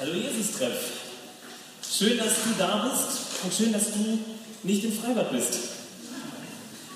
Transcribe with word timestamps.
Hallo 0.00 0.14
Jesus-Treff. 0.14 0.92
Schön, 1.86 2.16
dass 2.16 2.32
du 2.42 2.54
da 2.56 2.88
bist 2.88 3.44
und 3.44 3.52
schön, 3.52 3.70
dass 3.70 3.92
du 3.92 4.18
nicht 4.62 4.82
im 4.82 4.94
Freibad 4.94 5.30
bist. 5.30 5.58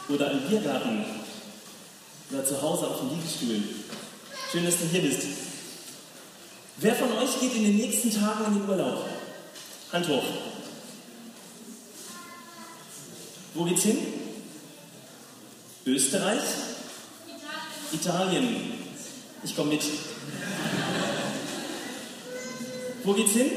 Oder 0.09 0.31
im 0.31 0.41
Biergarten. 0.49 1.05
Oder 2.31 2.47
zu 2.47 2.63
Hause 2.63 2.87
auf 2.89 3.01
dem 3.01 3.11
Liegestuhl. 3.11 3.63
Schön, 4.51 4.65
dass 4.65 4.79
du 4.79 4.87
hier 4.87 5.03
bist. 5.03 5.21
Wer 6.79 6.95
von 6.95 7.13
euch 7.19 7.39
geht 7.41 7.55
in 7.55 7.65
den 7.65 7.77
nächsten 7.77 8.11
Tagen 8.11 8.47
in 8.47 8.55
den 8.55 8.71
Urlaub? 8.71 9.07
Hand 9.93 10.09
hoch. 10.09 10.25
Wo 13.53 13.65
geht's 13.65 13.83
hin? 13.83 13.99
Österreich? 15.85 16.41
Italien. 17.93 18.73
Ich 19.43 19.55
komme 19.55 19.73
mit. 19.73 19.83
Wo 23.05 23.13
geht's 23.13 23.33
hin? 23.33 23.51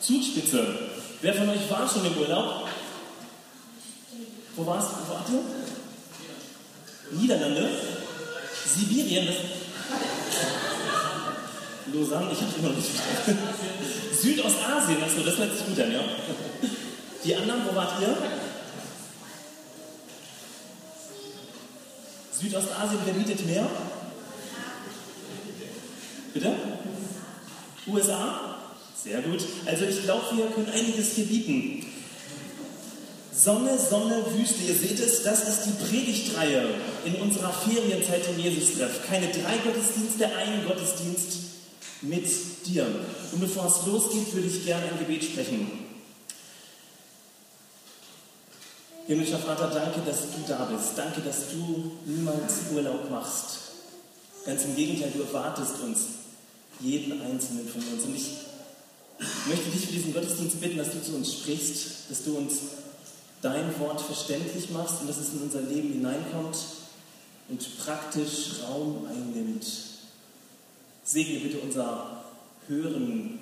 Zugspitze. 0.00 0.78
Wer 1.20 1.34
von 1.34 1.48
euch 1.48 1.68
war 1.68 1.88
schon 1.88 2.06
im 2.06 2.16
Urlaub? 2.16 2.68
Wo 4.54 4.64
warst 4.64 4.90
du? 4.90 4.94
Wo 4.94 5.14
wart 5.14 5.28
ihr? 5.28 7.18
Niederlande? 7.18 7.68
Sibirien? 8.64 9.28
Lausanne, 11.92 12.30
ich 12.32 12.40
habe 12.40 12.52
immer 12.58 12.68
noch 12.68 12.76
nicht. 12.76 12.90
Südostasien, 14.20 15.02
achso, 15.02 15.20
das 15.24 15.36
hört 15.38 15.56
sich 15.56 15.66
gut 15.66 15.80
an, 15.80 15.92
ja? 15.92 16.00
Die 17.24 17.34
anderen, 17.34 17.62
wo 17.68 17.74
wart 17.74 18.00
ihr? 18.00 18.16
Südostasien, 22.32 23.00
wer 23.04 23.14
bietet 23.14 23.46
mehr? 23.46 23.68
Bitte? 26.32 26.75
USA? 27.86 28.56
Sehr 29.02 29.22
gut. 29.22 29.40
Also 29.66 29.84
ich 29.84 30.02
glaube, 30.02 30.24
wir 30.36 30.46
können 30.46 30.70
einiges 30.72 31.12
hier 31.12 31.26
bieten. 31.26 31.86
Sonne, 33.32 33.78
Sonne, 33.78 34.24
Wüste. 34.34 34.64
Ihr 34.66 34.74
seht 34.74 34.98
es, 34.98 35.22
das 35.22 35.46
ist 35.46 35.66
die 35.66 35.84
Predigtreihe 35.84 36.68
in 37.04 37.16
unserer 37.16 37.52
Ferienzeit 37.52 38.22
im 38.30 38.38
Jesus-Treff. 38.38 39.06
Keine 39.06 39.28
drei 39.28 39.58
Gottesdienste, 39.58 40.26
ein 40.26 40.66
Gottesdienst 40.66 41.38
mit 42.00 42.26
dir. 42.66 42.86
Und 43.32 43.40
bevor 43.40 43.66
es 43.66 43.86
losgeht, 43.86 44.32
würde 44.34 44.48
ich 44.48 44.64
gerne 44.64 44.86
ein 44.86 44.98
Gebet 44.98 45.24
sprechen. 45.24 45.70
Himmlischer 49.06 49.38
Vater, 49.38 49.70
danke, 49.72 50.00
dass 50.04 50.22
du 50.22 50.42
da 50.48 50.64
bist. 50.64 50.92
Danke, 50.96 51.20
dass 51.20 51.50
du 51.50 51.92
niemals 52.06 52.54
Urlaub 52.74 53.08
machst. 53.10 53.58
Ganz 54.44 54.64
im 54.64 54.74
Gegenteil, 54.74 55.12
du 55.14 55.22
erwartest 55.22 55.74
uns, 55.84 55.98
jeden 56.80 57.20
einzelnen 57.20 57.68
von 57.68 57.82
uns. 57.82 58.04
Und 58.04 58.14
ich 58.14 58.28
möchte 59.46 59.70
dich 59.70 59.86
für 59.86 59.92
diesen 59.92 60.12
Gottesdienst 60.12 60.60
bitten, 60.60 60.78
dass 60.78 60.92
du 60.92 61.02
zu 61.02 61.14
uns 61.14 61.32
sprichst, 61.32 62.10
dass 62.10 62.24
du 62.24 62.36
uns 62.36 62.54
dein 63.42 63.78
Wort 63.80 64.00
verständlich 64.00 64.70
machst 64.70 65.00
und 65.00 65.08
dass 65.08 65.18
es 65.18 65.32
in 65.32 65.42
unser 65.42 65.62
Leben 65.62 65.92
hineinkommt 65.92 66.56
und 67.48 67.78
praktisch 67.78 68.62
Raum 68.68 69.06
einnimmt. 69.08 69.64
Segne 71.04 71.40
bitte 71.40 71.60
unser 71.60 72.24
Hören 72.66 73.38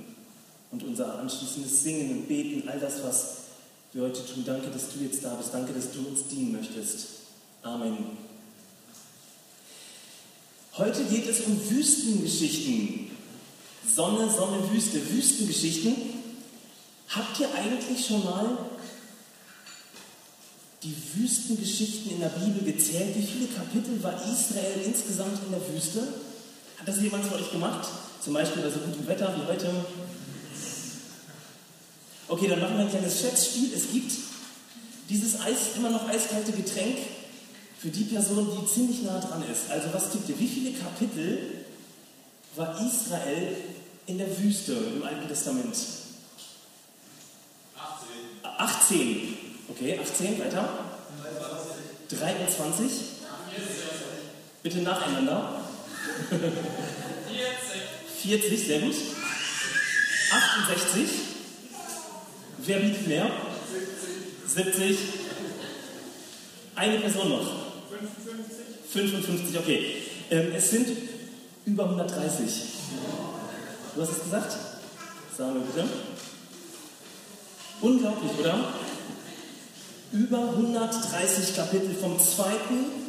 und 0.71 0.83
unser 0.83 1.19
anschließendes 1.19 1.83
Singen 1.83 2.11
und 2.11 2.29
Beten, 2.29 2.69
all 2.69 2.79
das, 2.79 3.03
was 3.03 3.37
wir 3.93 4.03
heute 4.03 4.27
tun. 4.27 4.45
Danke, 4.45 4.69
dass 4.69 4.93
du 4.93 5.03
jetzt 5.03 5.25
da 5.25 5.35
bist. 5.35 5.55
Danke, 5.55 5.73
dass 5.73 5.93
du 5.93 6.01
uns 6.01 6.27
dienen 6.29 6.53
möchtest. 6.53 7.07
Amen. 7.63 7.97
Heute 10.77 11.05
geht 11.05 11.29
es 11.29 11.43
um 11.43 11.71
Wüstengeschichten. 11.71 13.04
Sonne, 13.87 14.31
Sonne, 14.31 14.71
Wüste, 14.71 15.01
Wüstengeschichten. 15.11 15.95
Habt 17.09 17.39
ihr 17.41 17.49
eigentlich 17.55 18.07
schon 18.07 18.25
mal 18.25 18.59
die 20.83 20.95
Wüstengeschichten 21.15 22.13
in 22.13 22.21
der 22.21 22.29
Bibel 22.29 22.73
gezählt? 22.73 23.17
Wie 23.17 23.27
viele 23.27 23.47
Kapitel 23.49 24.03
war 24.03 24.15
Israel 24.15 24.83
insgesamt 24.85 25.39
in 25.47 25.53
der 25.53 25.75
Wüste? 25.75 26.01
Hat 26.79 26.89
das 26.89 27.01
jemand 27.01 27.25
von 27.25 27.39
euch 27.41 27.51
gemacht? 27.51 27.89
Zum 28.21 28.35
Beispiel 28.35 28.63
bei 28.63 28.71
so 28.71 28.79
gutem 28.81 29.07
Wetter 29.07 29.35
wie 29.37 29.47
heute. 29.51 29.71
Okay, 32.29 32.49
dann 32.49 32.61
machen 32.61 32.79
wir 32.79 32.85
ein 32.85 32.91
kleines 32.91 33.21
Schätzspiel. 33.21 33.71
Es 33.75 33.93
gibt 33.93 34.13
dieses 35.09 35.41
Eis, 35.41 35.77
immer 35.77 35.91
noch 35.91 36.09
eiskalte 36.09 36.53
Getränk 36.53 36.97
für 37.79 37.89
die 37.89 38.05
Person, 38.05 38.49
die 38.51 38.67
ziemlich 38.73 39.03
nah 39.03 39.21
dran 39.21 39.45
ist. 39.51 39.71
Also 39.71 39.89
was 39.93 40.11
gibt 40.11 40.29
ihr? 40.31 40.39
Wie 40.39 40.49
viele 40.49 40.73
Kapitel 40.73 41.65
war 42.57 42.79
Israel 42.81 43.57
in 44.07 44.19
der 44.19 44.39
Wüste 44.39 44.73
im 44.73 45.03
Alten 45.03 45.29
Testament? 45.29 45.77
18. 47.77 48.59
18. 48.59 49.37
Okay, 49.69 49.99
18, 49.99 50.39
weiter. 50.39 50.69
23. 52.09 52.91
Bitte 54.63 54.79
nacheinander. 54.79 55.61
40. 58.23 58.41
40, 58.41 58.67
sehr 58.67 58.81
gut. 58.81 58.95
68. 60.31 61.09
Wer 62.59 62.79
bietet 62.79 63.07
mehr? 63.07 63.31
70. 64.47 64.75
70. 64.75 64.99
Eine 66.77 66.99
Person 66.99 67.29
noch. 67.29 67.65
55. 68.93 69.53
55, 69.55 69.59
okay. 69.59 69.97
Ähm, 70.31 70.53
es 70.55 70.71
sind 70.71 70.89
über 71.67 71.85
130. 71.85 72.47
Du 73.95 74.03
hast 74.03 74.11
es 74.11 74.25
gesagt? 74.25 74.57
Sagen 75.37 75.55
wir 75.55 75.61
bitte. 75.63 75.89
Unglaublich, 77.81 78.31
oder? 78.39 78.73
Über 80.13 80.51
130 80.51 81.57
Kapitel 81.57 81.95
vom 82.01 82.19
zweiten, 82.19 83.05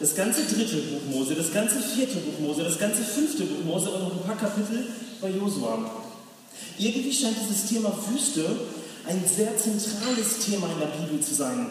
das 0.00 0.14
ganze 0.14 0.44
dritte 0.44 0.76
Buch 0.76 1.02
Mose, 1.10 1.34
das 1.34 1.52
ganze 1.52 1.80
vierte 1.80 2.16
Buch 2.18 2.38
Mose, 2.40 2.62
das 2.62 2.78
ganze 2.78 3.02
fünfte 3.02 3.44
Buch 3.44 3.64
Mose 3.64 3.90
und 3.90 4.02
noch 4.02 4.12
ein 4.12 4.22
paar 4.22 4.36
Kapitel 4.36 4.86
bei 5.20 5.28
Josua. 5.28 5.90
Irgendwie 6.78 7.12
scheint 7.12 7.36
dieses 7.42 7.66
Thema 7.66 7.92
Wüste 8.08 8.46
ein 9.06 9.22
sehr 9.26 9.56
zentrales 9.56 10.38
Thema 10.46 10.68
in 10.72 10.78
der 10.78 10.86
Bibel 10.86 11.20
zu 11.20 11.34
sein. 11.34 11.66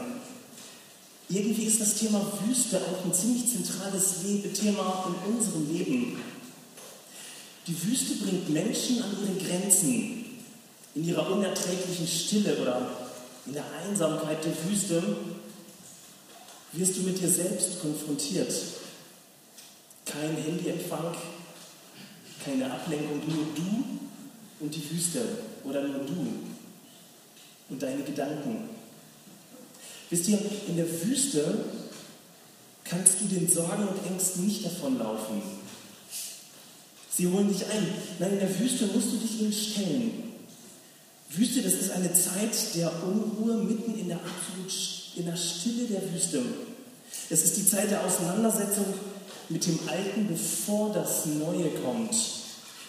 Irgendwie 1.30 1.66
ist 1.66 1.82
das 1.82 1.96
Thema 1.96 2.22
Wüste 2.46 2.80
auch 2.80 3.04
ein 3.04 3.14
ziemlich 3.14 3.52
zentrales 3.52 4.22
Thema 4.54 5.14
in 5.26 5.36
unserem 5.36 5.74
Leben. 5.74 6.22
Die 7.68 7.84
Wüste 7.84 8.16
bringt 8.24 8.50
Menschen 8.50 9.04
an 9.04 9.12
ihre 9.22 9.46
Grenzen, 9.46 10.26
in 10.96 11.04
ihrer 11.06 11.30
unerträglichen 11.30 12.08
Stille 12.08 12.58
oder 12.62 13.10
in 13.46 13.54
der 13.54 13.66
Einsamkeit 13.84 14.44
der 14.44 14.54
Wüste 14.70 15.04
wirst 16.72 16.98
du 16.98 17.02
mit 17.02 17.20
dir 17.20 17.30
selbst 17.30 17.82
konfrontiert. 17.82 18.54
Kein 20.06 20.38
Handyempfang, 20.38 21.14
keine 22.46 22.72
Ablenkung, 22.72 23.22
nur 23.28 23.48
du 23.54 23.84
und 24.62 24.74
die 24.74 24.92
Wüste 24.92 25.22
oder 25.66 25.84
nur 25.84 26.06
du 26.06 26.28
und 27.70 27.84
deine 27.84 28.04
Gedanken. 28.04 28.77
Wisst 30.10 30.30
ihr, 30.30 30.40
in 30.68 30.78
der 30.78 30.88
Wüste 31.04 31.66
kannst 32.84 33.22
du 33.22 33.26
den 33.26 33.50
Sorgen 33.50 33.88
und 33.88 34.06
Ängsten 34.10 34.46
nicht 34.46 34.66
davonlaufen. 34.66 35.42
Sie 37.16 37.28
holen 37.28 37.50
dich 37.50 37.66
ein. 37.66 37.88
Nein, 38.20 38.34
in 38.34 38.40
der 38.40 38.60
Wüste 38.60 38.88
musst 38.88 39.12
du 39.12 39.18
dich 39.18 39.42
ihnen 39.42 39.54
stellen. 39.54 40.24
Wüste, 41.30 41.62
das 41.62 41.74
ist 41.74 41.92
eine 41.92 42.14
Zeit 42.14 42.76
der 42.76 42.92
Unruhe 43.04 43.58
mitten 43.58 44.00
in 44.00 44.08
der 44.08 44.18
absolut 44.18 44.72
in 45.18 45.26
der 45.26 45.36
Stille 45.36 45.88
der 45.88 46.14
Wüste. 46.14 46.44
Es 47.30 47.44
ist 47.44 47.58
die 47.58 47.66
Zeit 47.66 47.90
der 47.90 48.06
Auseinandersetzung 48.06 48.86
mit 49.50 49.66
dem 49.66 49.80
Alten, 49.88 50.28
bevor 50.28 50.94
das 50.94 51.26
Neue 51.26 51.70
kommt. 51.84 52.16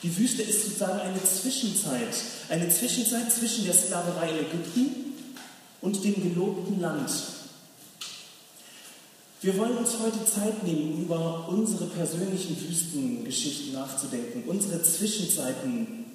Die 0.03 0.17
Wüste 0.17 0.43
ist 0.43 0.65
sozusagen 0.65 1.01
eine 1.01 1.25
Zwischenzeit, 1.25 2.15
eine 2.49 2.69
Zwischenzeit 2.69 3.33
zwischen 3.33 3.65
der 3.65 3.75
Sklaverei 3.75 4.31
in 4.31 4.47
Ägypten 4.47 5.08
und 5.81 6.03
dem 6.05 6.15
gelobten 6.23 6.81
Land. 6.81 7.11
Wir 9.41 9.57
wollen 9.57 9.79
uns 9.79 9.93
heute 10.03 10.25
Zeit 10.25 10.65
nehmen, 10.65 11.03
über 11.03 11.49
unsere 11.49 11.87
persönlichen 11.87 12.61
Wüstengeschichten 12.61 13.73
nachzudenken, 13.73 14.45
unsere 14.49 14.83
Zwischenzeiten, 14.83 16.07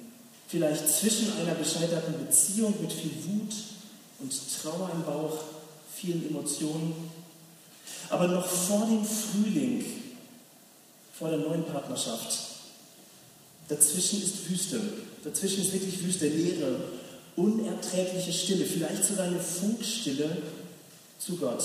vielleicht 0.46 0.86
zwischen 0.88 1.32
einer 1.38 1.54
gescheiterten 1.54 2.18
Beziehung 2.26 2.74
mit 2.82 2.92
viel 2.92 3.12
Wut 3.26 3.54
und 4.20 4.32
Trauer 4.62 4.90
im 4.92 5.02
Bauch, 5.04 5.38
vielen 5.94 6.28
Emotionen, 6.28 7.10
aber 8.10 8.28
noch 8.28 8.46
vor 8.46 8.86
dem 8.86 9.04
Frühling, 9.04 9.84
vor 11.18 11.30
der 11.30 11.38
neuen 11.38 11.64
Partnerschaft. 11.64 12.38
Dazwischen 13.68 14.22
ist 14.22 14.50
Wüste, 14.50 14.80
dazwischen 15.22 15.62
ist 15.62 15.72
wirklich 15.72 16.04
Wüste, 16.04 16.28
Leere, 16.28 16.76
unerträgliche 17.36 18.32
Stille, 18.32 18.64
vielleicht 18.64 19.04
sogar 19.04 19.26
eine 19.26 19.40
Funkstille 19.40 20.36
zu 21.18 21.36
Gott. 21.36 21.64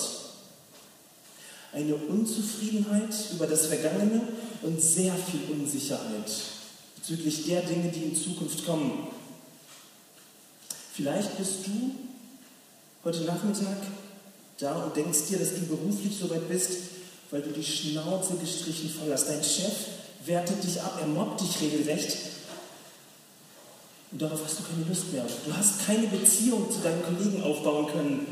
Eine 1.72 1.94
Unzufriedenheit 1.94 3.14
über 3.32 3.46
das 3.46 3.66
Vergangene 3.66 4.22
und 4.62 4.80
sehr 4.80 5.14
viel 5.14 5.40
Unsicherheit 5.52 6.30
bezüglich 6.96 7.46
der 7.46 7.62
Dinge, 7.62 7.90
die 7.90 8.04
in 8.04 8.16
Zukunft 8.16 8.66
kommen. 8.66 9.08
Vielleicht 10.92 11.38
bist 11.38 11.66
du 11.66 11.92
heute 13.04 13.22
Nachmittag 13.22 13.78
da 14.58 14.84
und 14.84 14.96
denkst 14.96 15.20
dir, 15.28 15.38
dass 15.38 15.54
du 15.54 15.60
beruflich 15.62 16.18
so 16.18 16.28
weit 16.28 16.48
bist, 16.48 16.70
weil 17.30 17.42
du 17.42 17.50
die 17.50 17.64
Schnauze 17.64 18.34
gestrichen 18.34 18.90
voll 18.90 19.12
hast. 19.12 19.28
Dein 19.28 19.42
Chef 19.42 19.72
wertet 20.26 20.62
dich 20.62 20.80
ab, 20.82 20.98
er 21.00 21.06
mobbt 21.06 21.40
dich 21.40 21.60
regelrecht. 21.62 22.16
Und 24.12 24.22
darauf 24.22 24.44
hast 24.44 24.58
du 24.58 24.62
keine 24.64 24.88
Lust 24.88 25.12
mehr. 25.12 25.24
Du 25.46 25.56
hast 25.56 25.86
keine 25.86 26.06
Beziehung 26.08 26.70
zu 26.70 26.80
deinen 26.80 27.02
Kollegen 27.02 27.42
aufbauen 27.42 27.86
können. 27.86 28.26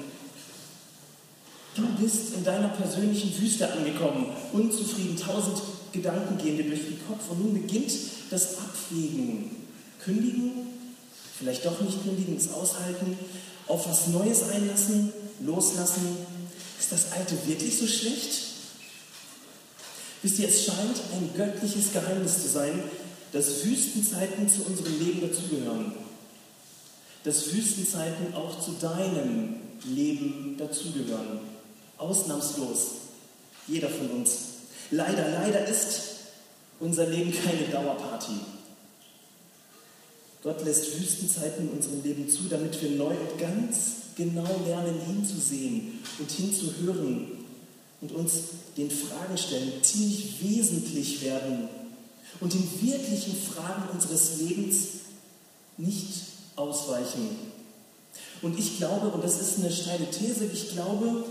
Du 1.74 1.86
bist 2.02 2.34
in 2.34 2.42
deiner 2.42 2.68
persönlichen 2.68 3.40
Wüste 3.40 3.72
angekommen, 3.72 4.26
unzufrieden, 4.52 5.16
tausend 5.16 5.62
Gedanken 5.92 6.36
gehen 6.36 6.56
dir 6.56 6.64
durch 6.64 6.86
den 6.86 6.98
Kopf 7.06 7.30
und 7.30 7.40
nun 7.40 7.54
beginnt 7.54 7.92
das 8.30 8.58
Abwägen. 8.58 9.50
Kündigen, 10.02 10.52
vielleicht 11.38 11.64
doch 11.64 11.80
nicht 11.80 12.02
kündigen, 12.02 12.36
es 12.36 12.52
aushalten, 12.52 13.16
auf 13.68 13.88
was 13.88 14.08
Neues 14.08 14.48
einlassen, 14.50 15.12
loslassen. 15.40 16.16
Ist 16.80 16.90
das 16.90 17.12
Alte 17.12 17.36
wirklich 17.46 17.78
so 17.78 17.86
schlecht? 17.86 18.42
Wisst 20.22 20.38
ihr, 20.40 20.48
es 20.48 20.64
scheint 20.64 21.00
ein 21.12 21.30
göttliches 21.36 21.92
Geheimnis 21.92 22.42
zu 22.42 22.48
sein, 22.48 22.82
dass 23.32 23.64
Wüstenzeiten 23.64 24.48
zu 24.48 24.62
unserem 24.62 24.98
Leben 24.98 25.20
dazugehören. 25.20 25.92
Dass 27.24 27.52
Wüstenzeiten 27.52 28.34
auch 28.34 28.60
zu 28.60 28.72
deinem 28.80 29.56
Leben 29.84 30.56
dazugehören. 30.58 31.40
Ausnahmslos. 31.98 32.86
Jeder 33.66 33.88
von 33.88 34.10
uns. 34.10 34.38
Leider, 34.90 35.28
leider 35.30 35.66
ist 35.66 36.00
unser 36.80 37.06
Leben 37.06 37.32
keine 37.32 37.68
Dauerparty. 37.70 38.32
Gott 40.42 40.64
lässt 40.64 40.98
Wüstenzeiten 40.98 41.68
in 41.68 41.76
unserem 41.76 42.02
Leben 42.02 42.30
zu, 42.30 42.44
damit 42.48 42.80
wir 42.80 42.90
neu 42.90 43.10
und 43.10 43.38
ganz 43.38 43.76
genau 44.16 44.48
lernen 44.66 44.98
hinzusehen 45.06 45.98
und 46.18 46.30
hinzuhören 46.30 47.38
und 48.00 48.12
uns 48.12 48.32
den 48.76 48.90
Fragen 48.90 49.36
stellen, 49.36 49.72
ziemlich 49.82 50.34
wesentlich 50.40 51.22
werden 51.22 51.68
und 52.40 52.52
den 52.52 52.82
wirklichen 52.82 53.36
Fragen 53.36 53.88
unseres 53.92 54.38
Lebens 54.40 54.76
nicht 55.76 56.22
ausweichen. 56.56 57.36
Und 58.42 58.58
ich 58.58 58.78
glaube, 58.78 59.08
und 59.08 59.22
das 59.22 59.40
ist 59.40 59.58
eine 59.58 59.70
steile 59.70 60.10
These, 60.10 60.46
ich 60.46 60.72
glaube, 60.72 61.24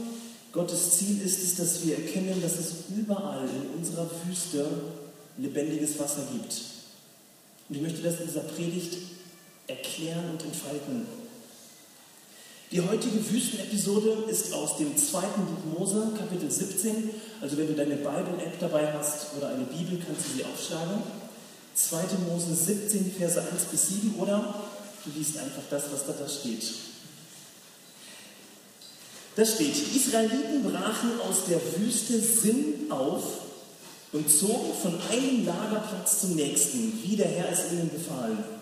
Gottes 0.51 0.97
Ziel 0.97 1.21
ist 1.21 1.43
es, 1.43 1.55
dass 1.55 1.85
wir 1.85 1.97
erkennen, 1.97 2.41
dass 2.41 2.57
es 2.57 2.73
überall 2.97 3.47
in 3.47 3.77
unserer 3.77 4.09
Wüste 4.25 4.67
lebendiges 5.37 5.99
Wasser 5.99 6.23
gibt. 6.31 6.61
Und 7.69 7.75
ich 7.75 7.81
möchte 7.81 8.01
das 8.01 8.19
in 8.19 8.27
dieser 8.27 8.41
Predigt 8.41 8.97
erklären 9.67 10.31
und 10.31 10.43
entfalten. 10.43 11.05
Die 12.69 12.81
heutige 12.81 13.31
Wüstenepisode 13.31 14.29
ist 14.29 14.51
aus 14.51 14.75
dem 14.75 14.97
zweiten 14.97 15.45
Buch 15.45 15.79
Mose, 15.79 16.11
Kapitel 16.17 16.51
17. 16.51 17.11
Also 17.39 17.55
wenn 17.55 17.67
du 17.67 17.73
deine 17.73 17.95
Bible-App 17.95 18.59
dabei 18.59 18.91
hast 18.91 19.27
oder 19.37 19.49
eine 19.49 19.63
Bibel, 19.63 19.97
kannst 20.05 20.25
du 20.25 20.37
sie 20.37 20.43
aufschlagen. 20.43 21.01
2. 21.75 21.97
Mose 22.27 22.53
17, 22.53 23.13
Verse 23.17 23.39
1 23.39 23.63
bis 23.71 23.87
7 23.87 24.15
oder 24.19 24.53
du 25.05 25.17
liest 25.17 25.37
einfach 25.37 25.61
das, 25.69 25.83
was 25.93 26.05
da 26.07 26.27
steht. 26.27 26.63
Da 29.37 29.45
steht, 29.45 29.73
die 29.73 29.97
Israeliten 29.97 30.63
brachen 30.63 31.21
aus 31.21 31.45
der 31.47 31.61
Wüste 31.79 32.19
Sinn 32.19 32.91
auf 32.91 33.23
und 34.11 34.29
zogen 34.29 34.73
von 34.81 34.99
einem 35.09 35.45
Lagerplatz 35.45 36.19
zum 36.19 36.35
nächsten, 36.35 37.01
wie 37.01 37.15
der 37.15 37.27
Herr 37.27 37.49
es 37.49 37.71
ihnen 37.71 37.89
befahl. 37.89 38.56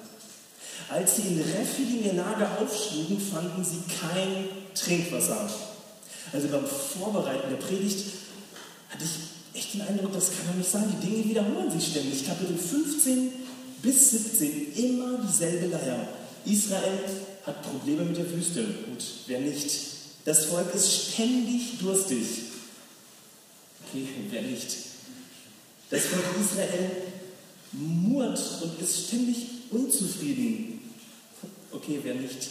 Als 0.89 1.15
sie 1.15 1.23
in 1.23 2.03
ihr 2.03 2.13
Lager 2.13 2.59
aufschlugen, 2.59 3.19
fanden 3.19 3.63
sie 3.63 3.81
kein 3.99 4.49
Trinkwasser. 4.75 5.49
Also 6.31 6.47
beim 6.47 6.65
Vorbereiten 6.65 7.49
der 7.49 7.57
Predigt 7.57 8.05
hatte 8.89 9.03
ich 9.03 9.59
echt 9.59 9.73
den 9.73 9.81
Eindruck, 9.81 10.13
das 10.13 10.29
kann 10.29 10.47
doch 10.47 10.55
nicht 10.55 10.69
sein. 10.69 10.93
Die 11.01 11.07
Dinge 11.07 11.23
wiederholen 11.25 11.71
sich 11.71 11.91
ständig. 11.91 12.25
Kapitel 12.25 12.57
15 12.57 13.31
bis 13.81 14.11
17, 14.11 14.73
immer 14.75 15.19
dieselbe 15.25 15.67
Leier. 15.67 16.07
Israel 16.45 16.99
hat 17.45 17.61
Probleme 17.63 18.03
mit 18.05 18.17
der 18.17 18.31
Wüste. 18.31 18.63
Gut, 18.63 19.03
wer 19.27 19.39
nicht? 19.39 19.71
Das 20.25 20.45
Volk 20.45 20.73
ist 20.73 21.13
ständig 21.13 21.79
durstig. 21.79 22.25
Okay, 23.87 24.07
wer 24.29 24.41
nicht? 24.41 24.67
Das 25.89 26.05
Volk 26.05 26.25
Israel 26.39 26.91
murrt 27.71 28.39
und 28.63 28.81
ist 28.81 29.07
ständig 29.07 29.37
unzufrieden. 29.71 30.74
Okay, 31.75 31.99
wer 32.03 32.15
nicht? 32.15 32.47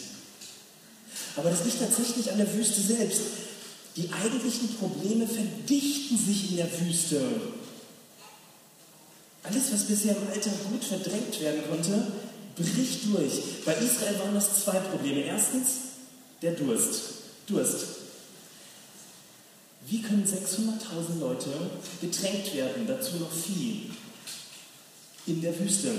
Aber 1.35 1.49
das 1.49 1.65
liegt 1.65 1.79
tatsächlich 1.79 2.31
an 2.31 2.37
der 2.37 2.53
Wüste 2.53 2.81
selbst. 2.81 3.21
Die 3.95 4.09
eigentlichen 4.11 4.75
Probleme 4.75 5.25
verdichten 5.27 6.17
sich 6.17 6.51
in 6.51 6.57
der 6.57 6.81
Wüste. 6.81 7.21
Alles, 9.43 9.71
was 9.71 9.83
bisher 9.83 10.15
im 10.15 10.27
Alltag 10.27 10.53
gut 10.69 10.83
verdrängt 10.83 11.39
werden 11.39 11.61
konnte, 11.69 12.07
bricht 12.55 13.05
durch. 13.05 13.63
Bei 13.65 13.73
Israel 13.73 14.19
waren 14.19 14.33
das 14.33 14.63
zwei 14.63 14.79
Probleme. 14.79 15.21
Erstens 15.21 15.67
der 16.41 16.51
Durst. 16.51 17.01
Durst. 17.47 17.85
Wie 19.87 20.01
können 20.01 20.25
600.000 20.25 21.19
Leute 21.19 21.49
getränkt 22.01 22.55
werden, 22.55 22.87
dazu 22.87 23.17
noch 23.17 23.31
Vieh, 23.31 23.91
in 25.27 25.41
der 25.41 25.57
Wüste? 25.59 25.91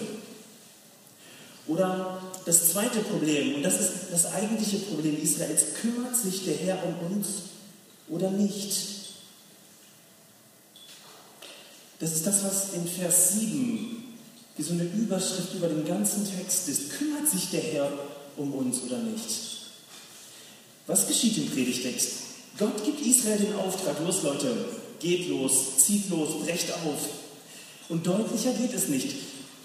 Oder 1.68 2.22
das 2.44 2.70
zweite 2.70 3.00
Problem, 3.00 3.56
und 3.56 3.62
das 3.62 3.80
ist 3.80 3.92
das 4.12 4.32
eigentliche 4.32 4.78
Problem 4.78 5.20
Israels, 5.20 5.64
kümmert 5.80 6.16
sich 6.16 6.44
der 6.44 6.56
Herr 6.56 6.78
um 6.84 7.16
uns 7.16 7.26
oder 8.08 8.30
nicht? 8.30 8.96
Das 11.98 12.12
ist 12.14 12.26
das, 12.26 12.44
was 12.44 12.74
in 12.74 12.86
Vers 12.86 13.32
7 13.32 14.06
wie 14.56 14.62
so 14.62 14.72
eine 14.72 14.84
Überschrift 14.84 15.54
über 15.54 15.68
den 15.68 15.84
ganzen 15.84 16.26
Text 16.26 16.68
ist. 16.68 16.90
Kümmert 16.90 17.28
sich 17.28 17.50
der 17.50 17.60
Herr 17.60 17.92
um 18.36 18.52
uns 18.52 18.82
oder 18.82 18.98
nicht? 18.98 19.26
Was 20.86 21.06
geschieht 21.06 21.36
im 21.38 21.50
Predigtext? 21.50 22.10
Gott 22.58 22.84
gibt 22.84 23.04
Israel 23.04 23.38
den 23.38 23.54
Auftrag, 23.56 23.96
los 24.04 24.22
Leute, 24.22 24.54
geht 24.98 25.28
los, 25.28 25.78
zieht 25.84 26.08
los, 26.08 26.42
brecht 26.44 26.72
auf. 26.72 27.08
Und 27.88 28.06
deutlicher 28.06 28.52
geht 28.52 28.72
es 28.72 28.88
nicht. 28.88 29.14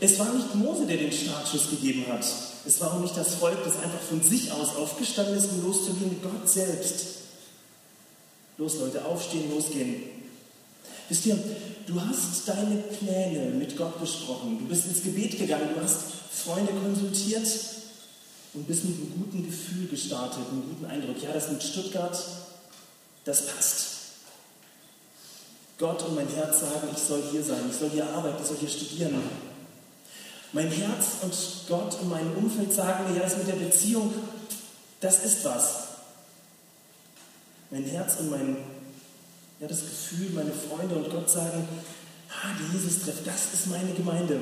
Es 0.03 0.17
war 0.17 0.33
nicht 0.33 0.55
Mose, 0.55 0.87
der 0.87 0.97
den 0.97 1.11
Startschuss 1.11 1.69
gegeben 1.69 2.05
hat. 2.11 2.25
Es 2.65 2.81
war 2.81 2.95
auch 2.95 2.99
nicht 3.01 3.15
das 3.15 3.35
Volk, 3.35 3.59
das 3.63 3.75
einfach 3.75 4.01
von 4.01 4.19
sich 4.21 4.51
aus 4.51 4.75
aufgestanden 4.75 5.37
ist, 5.37 5.51
um 5.51 5.63
loszugehen. 5.63 6.19
Gott 6.23 6.49
selbst. 6.49 7.05
Los, 8.57 8.79
Leute, 8.79 9.05
aufstehen, 9.05 9.51
losgehen. 9.51 10.01
Wisst 11.07 11.27
ihr, 11.27 11.37
du 11.85 12.01
hast 12.01 12.47
deine 12.47 12.77
Pläne 12.77 13.51
mit 13.51 13.77
Gott 13.77 13.99
besprochen. 14.01 14.57
Du 14.61 14.65
bist 14.65 14.87
ins 14.87 15.03
Gebet 15.03 15.37
gegangen, 15.37 15.69
du 15.75 15.81
hast 15.83 15.99
Freunde 16.31 16.73
konsultiert 16.73 17.47
und 18.55 18.67
bist 18.67 18.85
mit 18.85 18.95
einem 18.95 19.13
guten 19.17 19.45
Gefühl 19.45 19.87
gestartet, 19.87 20.39
einem 20.49 20.63
guten 20.67 20.85
Eindruck. 20.85 21.21
Ja, 21.21 21.31
das 21.31 21.51
mit 21.51 21.61
Stuttgart, 21.61 22.17
das 23.23 23.45
passt. 23.45 23.85
Gott 25.77 26.01
und 26.03 26.15
mein 26.15 26.27
Herz 26.27 26.61
sagen, 26.61 26.87
ich 26.91 27.03
soll 27.03 27.21
hier 27.31 27.43
sein, 27.43 27.69
ich 27.69 27.77
soll 27.77 27.91
hier 27.91 28.09
arbeiten, 28.09 28.37
ich 28.41 28.47
soll 28.47 28.57
hier 28.57 28.69
studieren. 28.69 29.50
Mein 30.53 30.69
Herz 30.69 31.05
und 31.21 31.33
Gott 31.67 31.97
und 32.01 32.09
mein 32.09 32.35
Umfeld 32.35 32.73
sagen 32.73 33.09
mir, 33.09 33.17
ja, 33.17 33.23
das 33.23 33.37
mit 33.37 33.47
der 33.47 33.53
Beziehung, 33.53 34.13
das 34.99 35.23
ist 35.23 35.45
was. 35.45 35.87
Mein 37.69 37.85
Herz 37.85 38.17
und 38.19 38.29
mein, 38.29 38.57
ja, 39.61 39.67
das 39.67 39.79
Gefühl, 39.79 40.31
meine 40.31 40.51
Freunde 40.51 40.95
und 40.95 41.09
Gott 41.09 41.29
sagen, 41.29 41.67
ah, 42.29 42.49
die 42.59 42.77
Jesus-Treff, 42.77 43.23
das 43.23 43.53
ist 43.53 43.67
meine 43.67 43.93
Gemeinde. 43.93 44.39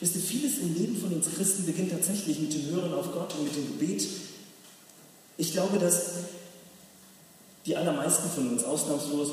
Wisst 0.00 0.16
ihr, 0.16 0.22
vieles 0.22 0.58
im 0.58 0.74
Leben 0.74 0.96
von 1.00 1.12
uns 1.12 1.26
Christen 1.34 1.64
beginnt 1.64 1.92
tatsächlich 1.92 2.38
mit 2.38 2.52
dem 2.52 2.66
Hören 2.70 2.92
auf 2.92 3.12
Gott 3.12 3.34
und 3.34 3.44
mit 3.44 3.56
dem 3.56 3.78
Gebet. 3.78 4.06
Ich 5.38 5.52
glaube, 5.52 5.78
dass 5.78 6.12
die 7.64 7.76
allermeisten 7.76 8.30
von 8.30 8.50
uns 8.50 8.64
ausnahmslos, 8.64 9.32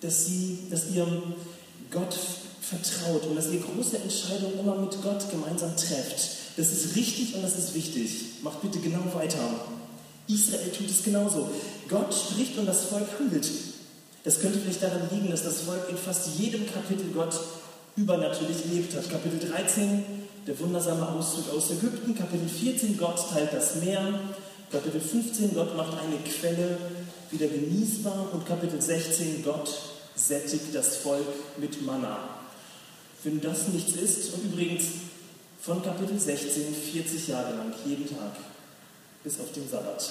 dass, 0.00 0.26
sie, 0.26 0.66
dass 0.70 0.90
ihr 0.90 1.06
Gott 1.90 2.16
vertraut 2.68 3.24
und 3.24 3.36
dass 3.36 3.50
ihr 3.50 3.60
große 3.60 3.98
Entscheidungen 3.98 4.58
immer 4.60 4.76
mit 4.76 5.00
Gott 5.02 5.30
gemeinsam 5.30 5.74
trefft. 5.76 6.38
Das 6.56 6.72
ist 6.72 6.96
richtig 6.96 7.34
und 7.34 7.42
das 7.42 7.56
ist 7.56 7.74
wichtig. 7.74 8.42
Macht 8.42 8.60
bitte 8.60 8.78
genau 8.78 9.02
weiter. 9.14 9.38
Israel 10.28 10.70
tut 10.70 10.90
es 10.90 11.02
genauso. 11.02 11.48
Gott 11.88 12.14
spricht 12.14 12.58
und 12.58 12.66
das 12.66 12.84
Volk 12.84 13.06
handelt. 13.18 13.48
Das 14.24 14.40
könnte 14.40 14.58
vielleicht 14.58 14.82
daran 14.82 15.08
liegen, 15.10 15.30
dass 15.30 15.44
das 15.44 15.62
Volk 15.62 15.88
in 15.88 15.96
fast 15.96 16.28
jedem 16.38 16.66
Kapitel 16.66 17.06
Gott 17.14 17.38
übernatürlich 17.96 18.64
erlebt 18.64 18.94
hat. 18.94 19.08
Kapitel 19.08 19.48
13, 19.48 20.04
der 20.46 20.58
wundersame 20.60 21.08
Auszug 21.08 21.50
aus 21.56 21.70
Ägypten. 21.70 22.14
Kapitel 22.14 22.48
14, 22.48 22.98
Gott 22.98 23.30
teilt 23.32 23.52
das 23.52 23.76
Meer. 23.76 24.20
Kapitel 24.70 25.00
15, 25.00 25.54
Gott 25.54 25.74
macht 25.76 25.94
eine 25.98 26.18
Quelle 26.18 26.76
wieder 27.30 27.46
genießbar. 27.46 28.28
Und 28.34 28.46
Kapitel 28.46 28.82
16, 28.82 29.42
Gott 29.44 29.70
sättigt 30.14 30.74
das 30.74 30.96
Volk 30.96 31.26
mit 31.58 31.80
Manna. 31.86 32.18
Wenn 33.28 33.40
das 33.42 33.68
nichts 33.68 33.92
ist. 33.92 34.32
Und 34.34 34.44
übrigens 34.44 34.84
von 35.60 35.82
Kapitel 35.82 36.18
16 36.18 36.74
40 36.74 37.28
Jahre 37.28 37.56
lang, 37.56 37.74
jeden 37.84 38.08
Tag, 38.08 38.32
bis 39.22 39.38
auf 39.40 39.52
den 39.52 39.68
Sabbat. 39.68 40.10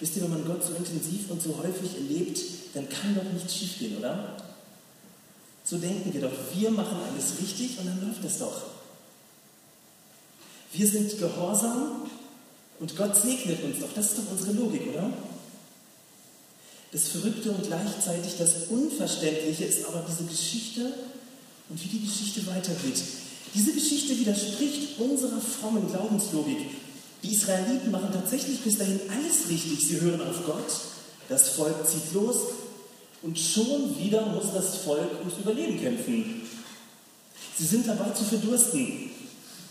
Wisst 0.00 0.16
ihr, 0.16 0.22
wenn 0.24 0.30
man 0.30 0.44
Gott 0.44 0.62
so 0.62 0.74
intensiv 0.74 1.30
und 1.30 1.40
so 1.40 1.56
häufig 1.56 1.94
erlebt, 1.94 2.38
dann 2.74 2.88
kann 2.88 3.14
doch 3.14 3.24
nichts 3.32 3.54
schiefgehen, 3.56 3.98
oder? 3.98 4.36
So 5.64 5.78
denken 5.78 6.12
wir 6.12 6.20
doch, 6.20 6.32
wir 6.54 6.70
machen 6.70 6.98
alles 7.10 7.40
richtig 7.40 7.78
und 7.78 7.86
dann 7.86 8.06
läuft 8.06 8.22
es 8.22 8.38
doch. 8.38 8.62
Wir 10.72 10.86
sind 10.86 11.18
gehorsam 11.18 12.10
und 12.80 12.96
Gott 12.96 13.16
segnet 13.16 13.62
uns 13.62 13.78
doch. 13.80 13.92
Das 13.94 14.10
ist 14.10 14.18
doch 14.18 14.30
unsere 14.32 14.52
Logik, 14.52 14.82
oder? 14.92 15.10
Das 16.94 17.08
Verrückte 17.08 17.50
und 17.50 17.66
gleichzeitig 17.66 18.34
das 18.38 18.68
Unverständliche 18.70 19.64
ist 19.64 19.84
aber 19.84 20.06
diese 20.08 20.30
Geschichte 20.30 20.94
und 21.68 21.82
wie 21.82 21.88
die 21.88 22.06
Geschichte 22.06 22.46
weitergeht. 22.46 23.02
Diese 23.52 23.72
Geschichte 23.72 24.16
widerspricht 24.16 25.00
unserer 25.00 25.40
frommen 25.40 25.90
Glaubenslogik. 25.90 26.70
Die 27.24 27.34
Israeliten 27.34 27.90
machen 27.90 28.10
tatsächlich 28.12 28.60
bis 28.60 28.78
dahin 28.78 29.00
alles 29.10 29.50
richtig. 29.50 29.84
Sie 29.84 30.00
hören 30.00 30.20
auf 30.20 30.46
Gott, 30.46 30.70
das 31.28 31.48
Volk 31.48 31.74
zieht 31.84 32.14
los 32.14 32.36
und 33.22 33.36
schon 33.36 33.98
wieder 33.98 34.26
muss 34.26 34.52
das 34.54 34.76
Volk 34.76 35.18
ums 35.18 35.38
Überleben 35.42 35.80
kämpfen. 35.80 36.42
Sie 37.58 37.66
sind 37.66 37.88
dabei 37.88 38.10
zu 38.10 38.22
verdursten. 38.22 39.10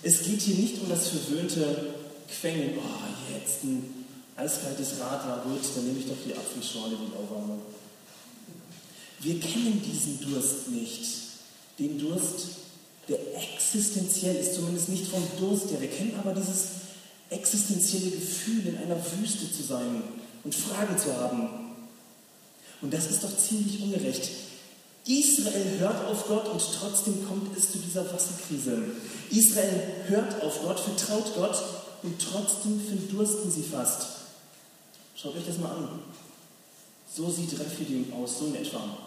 Es 0.01 0.24
geht 0.24 0.42
hier 0.42 0.56
nicht 0.56 0.82
um 0.82 0.89
das 0.89 1.08
verwöhnte 1.08 1.94
Quengeln. 2.27 2.72
Oh, 2.80 3.34
jetzt 3.34 3.63
ein 3.63 4.02
eiskaltes 4.36 5.00
Radler 5.00 5.44
wird, 5.46 5.63
dann 5.75 5.86
nehme 5.86 6.00
ich 6.00 6.08
doch 6.08 6.18
die 6.25 6.36
Apfelschorle, 6.36 6.96
die 6.96 7.12
lauwarme. 7.13 7.60
Wir 9.20 9.40
kennen 9.40 9.82
diesen 9.82 10.20
Durst 10.22 10.68
nicht. 10.70 11.06
Den 11.80 11.98
Durst, 11.98 12.48
der 13.08 13.20
existenziell 13.36 14.36
ist, 14.36 14.56
zumindest 14.56 14.90
nicht 14.90 15.08
vom 15.08 15.24
Durst 15.40 15.72
her. 15.72 15.82
Wir 15.82 15.90
kennen 15.90 16.16
aber 16.20 16.34
dieses 16.34 16.68
existenzielle 17.30 18.12
Gefühl, 18.12 18.68
in 18.68 18.78
einer 18.78 18.98
Wüste 19.18 19.52
zu 19.52 19.63
sein 19.63 20.04
und 20.44 20.54
Fragen 20.54 20.98
zu 20.98 21.16
haben. 21.16 21.50
Und 22.82 22.94
das 22.94 23.10
ist 23.10 23.24
doch 23.24 23.36
ziemlich 23.36 23.82
ungerecht. 23.82 24.30
Israel 25.06 25.80
hört 25.80 26.06
auf 26.06 26.28
Gott 26.28 26.48
und 26.50 26.62
trotzdem 26.80 27.25
kommt 27.28 27.58
es 27.58 27.72
zu 27.72 27.78
dieser 27.78 28.06
Wasserkrise. 28.13 28.78
Israel 29.32 29.82
hört 30.08 30.42
auf 30.42 30.62
Gott, 30.62 30.80
vertraut 30.80 31.34
Gott 31.36 31.63
und 32.04 32.22
trotzdem 32.22 32.80
verdursten 32.80 33.52
sie 33.52 33.63
fast. 33.63 34.23
Schaut 35.15 35.36
euch 35.36 35.46
das 35.46 35.58
mal 35.58 35.72
an. 35.72 36.00
So 37.15 37.29
sieht 37.29 37.60
Rephidim 37.60 38.12
aus, 38.13 38.39
so 38.39 38.48
in 38.48 38.55
etwa. 38.55 38.98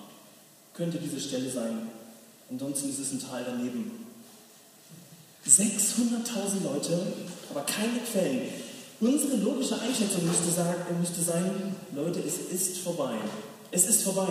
Könnte 0.74 0.98
diese 0.98 1.20
Stelle 1.20 1.50
sein. 1.50 1.88
Ansonsten 2.50 2.90
ist 2.90 3.00
es 3.00 3.12
ein 3.12 3.20
Tal 3.20 3.44
daneben. 3.44 4.06
600.000 5.46 6.64
Leute, 6.64 7.00
aber 7.50 7.62
keine 7.62 7.98
Quellen. 8.10 8.48
Unsere 9.00 9.36
logische 9.36 9.80
Einschätzung 9.80 10.26
müsste, 10.26 10.50
sagen, 10.50 10.98
müsste 11.00 11.22
sein, 11.22 11.76
Leute, 11.94 12.20
es 12.20 12.52
ist 12.52 12.78
vorbei. 12.78 13.14
Es 13.70 13.86
ist 13.86 14.02
vorbei. 14.02 14.28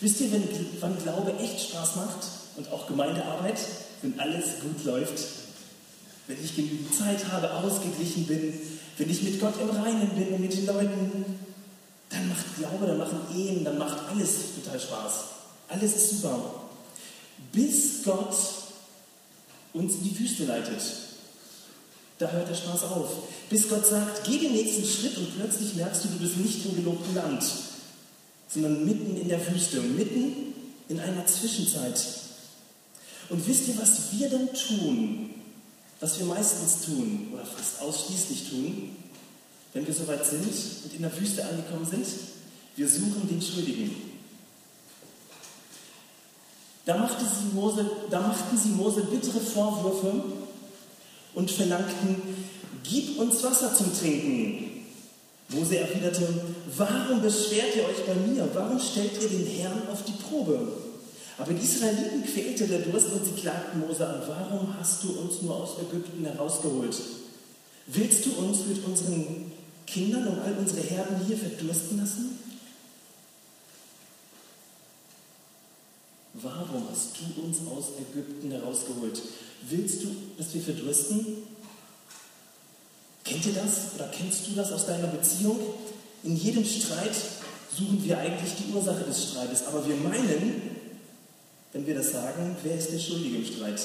Wisst 0.00 0.20
ihr, 0.20 0.32
wenn, 0.32 0.48
wann 0.80 1.02
Glaube 1.02 1.34
echt 1.38 1.68
Spaß 1.68 1.96
macht 1.96 2.26
und 2.56 2.70
auch 2.70 2.86
Gemeindearbeit, 2.86 3.58
wenn 4.02 4.18
alles 4.18 4.60
gut 4.60 4.84
läuft, 4.84 5.24
wenn 6.26 6.42
ich 6.42 6.54
genügend 6.54 6.94
Zeit 6.94 7.32
habe, 7.32 7.52
ausgeglichen 7.54 8.26
bin, 8.26 8.60
wenn 8.98 9.10
ich 9.10 9.22
mit 9.22 9.40
Gott 9.40 9.54
im 9.60 9.70
Reinen 9.70 10.08
bin 10.10 10.28
und 10.28 10.40
mit 10.40 10.52
den 10.52 10.66
Leuten, 10.66 11.24
dann 12.10 12.28
macht 12.28 12.56
Glaube, 12.56 12.86
dann 12.86 12.98
machen 12.98 13.20
Ehen, 13.34 13.64
dann 13.64 13.78
macht 13.78 13.98
alles 14.10 14.30
total 14.62 14.78
Spaß. 14.78 15.12
Alles 15.68 15.96
ist 15.96 16.10
super. 16.10 16.38
Bis 17.52 18.02
Gott 18.04 18.34
uns 19.72 19.94
in 19.94 20.04
die 20.04 20.18
Wüste 20.18 20.44
leitet. 20.44 20.82
Da 22.18 22.30
hört 22.30 22.48
der 22.48 22.54
Spaß 22.54 22.84
auf. 22.84 23.10
Bis 23.48 23.68
Gott 23.68 23.86
sagt, 23.86 24.24
geh 24.24 24.38
den 24.38 24.52
nächsten 24.52 24.84
Schritt 24.84 25.16
und 25.16 25.34
plötzlich 25.36 25.74
merkst 25.74 26.04
du, 26.04 26.08
du 26.08 26.18
bist 26.18 26.36
nicht 26.36 26.64
im 26.66 26.76
gelobten 26.76 27.14
Land, 27.14 27.42
sondern 28.48 28.84
mitten 28.84 29.16
in 29.16 29.28
der 29.28 29.40
Wüste, 29.52 29.80
mitten 29.80 30.54
in 30.88 31.00
einer 31.00 31.26
Zwischenzeit. 31.26 32.00
Und 33.30 33.46
wisst 33.48 33.68
ihr, 33.68 33.78
was 33.78 34.12
wir 34.12 34.28
dann 34.28 34.48
tun, 34.52 35.30
was 36.02 36.18
wir 36.18 36.26
meistens 36.26 36.84
tun 36.84 37.28
oder 37.32 37.44
fast 37.44 37.80
ausschließlich 37.80 38.50
tun, 38.50 38.96
wenn 39.72 39.86
wir 39.86 39.94
soweit 39.94 40.26
sind 40.26 40.42
und 40.42 40.94
in 40.94 41.02
der 41.02 41.20
Wüste 41.20 41.44
angekommen 41.44 41.86
sind? 41.88 42.04
Wir 42.74 42.88
suchen 42.88 43.28
den 43.30 43.40
Schuldigen. 43.40 43.94
Da, 46.84 46.98
machte 46.98 47.24
sie 47.24 47.54
Mose, 47.54 47.88
da 48.10 48.20
machten 48.20 48.58
sie 48.58 48.70
Mose 48.70 49.02
bittere 49.02 49.38
Vorwürfe 49.38 50.24
und 51.34 51.48
verlangten, 51.48 52.16
gib 52.82 53.20
uns 53.20 53.40
Wasser 53.44 53.72
zum 53.72 53.96
Trinken. 53.96 54.84
Mose 55.50 55.78
erwiderte, 55.78 56.26
warum 56.76 57.22
beschwert 57.22 57.76
ihr 57.76 57.84
euch 57.84 58.04
bei 58.04 58.14
mir? 58.14 58.48
Warum 58.52 58.80
stellt 58.80 59.22
ihr 59.22 59.28
den 59.28 59.46
Herrn 59.46 59.82
auf 59.92 60.02
die 60.04 60.12
Probe? 60.12 60.91
Aber 61.38 61.52
die 61.52 61.64
Israeliten 61.64 62.24
quälte 62.24 62.66
der 62.66 62.80
Durst 62.80 63.08
und 63.12 63.24
sie 63.24 63.40
klagten 63.40 63.80
Mose 63.80 64.06
an, 64.06 64.22
warum 64.26 64.78
hast 64.78 65.02
du 65.02 65.12
uns 65.12 65.42
nur 65.42 65.56
aus 65.56 65.78
Ägypten 65.80 66.24
herausgeholt? 66.24 66.96
Willst 67.86 68.26
du 68.26 68.32
uns 68.32 68.66
mit 68.66 68.84
unseren 68.84 69.52
Kindern 69.86 70.28
und 70.28 70.38
all 70.40 70.54
unsere 70.58 70.82
Herden 70.82 71.24
hier 71.26 71.36
verdursten 71.36 71.98
lassen? 71.98 72.38
Warum 76.34 76.88
hast 76.90 77.10
du 77.18 77.42
uns 77.42 77.58
aus 77.68 77.92
Ägypten 77.98 78.50
herausgeholt? 78.50 79.20
Willst 79.68 80.02
du, 80.02 80.08
dass 80.38 80.54
wir 80.54 80.62
verdursten? 80.62 81.26
Kennt 83.24 83.46
ihr 83.46 83.52
das 83.52 83.94
oder 83.94 84.08
kennst 84.08 84.48
du 84.48 84.52
das 84.52 84.72
aus 84.72 84.86
deiner 84.86 85.08
Beziehung? 85.08 85.58
In 86.24 86.36
jedem 86.36 86.64
Streit 86.64 87.14
suchen 87.76 88.02
wir 88.04 88.18
eigentlich 88.18 88.52
die 88.54 88.72
Ursache 88.72 89.04
des 89.04 89.30
Streites, 89.30 89.66
aber 89.66 89.86
wir 89.86 89.96
meinen, 89.96 90.71
wenn 91.72 91.86
wir 91.86 91.94
das 91.94 92.12
sagen, 92.12 92.56
wer 92.62 92.76
ist 92.76 92.92
der 92.92 92.98
Schuldige 92.98 93.38
im 93.38 93.46
Streit? 93.46 93.80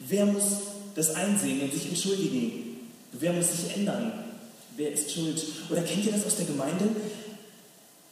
Wer 0.00 0.26
muss 0.26 0.44
das 0.94 1.14
einsehen 1.14 1.62
und 1.62 1.72
sich 1.72 1.88
entschuldigen? 1.88 2.88
Wer 3.12 3.32
muss 3.32 3.50
sich 3.50 3.76
ändern? 3.76 4.12
Wer 4.76 4.92
ist 4.92 5.10
schuld? 5.10 5.42
Oder 5.70 5.82
kennt 5.82 6.04
ihr 6.04 6.12
das 6.12 6.26
aus 6.26 6.36
der 6.36 6.46
Gemeinde? 6.46 6.88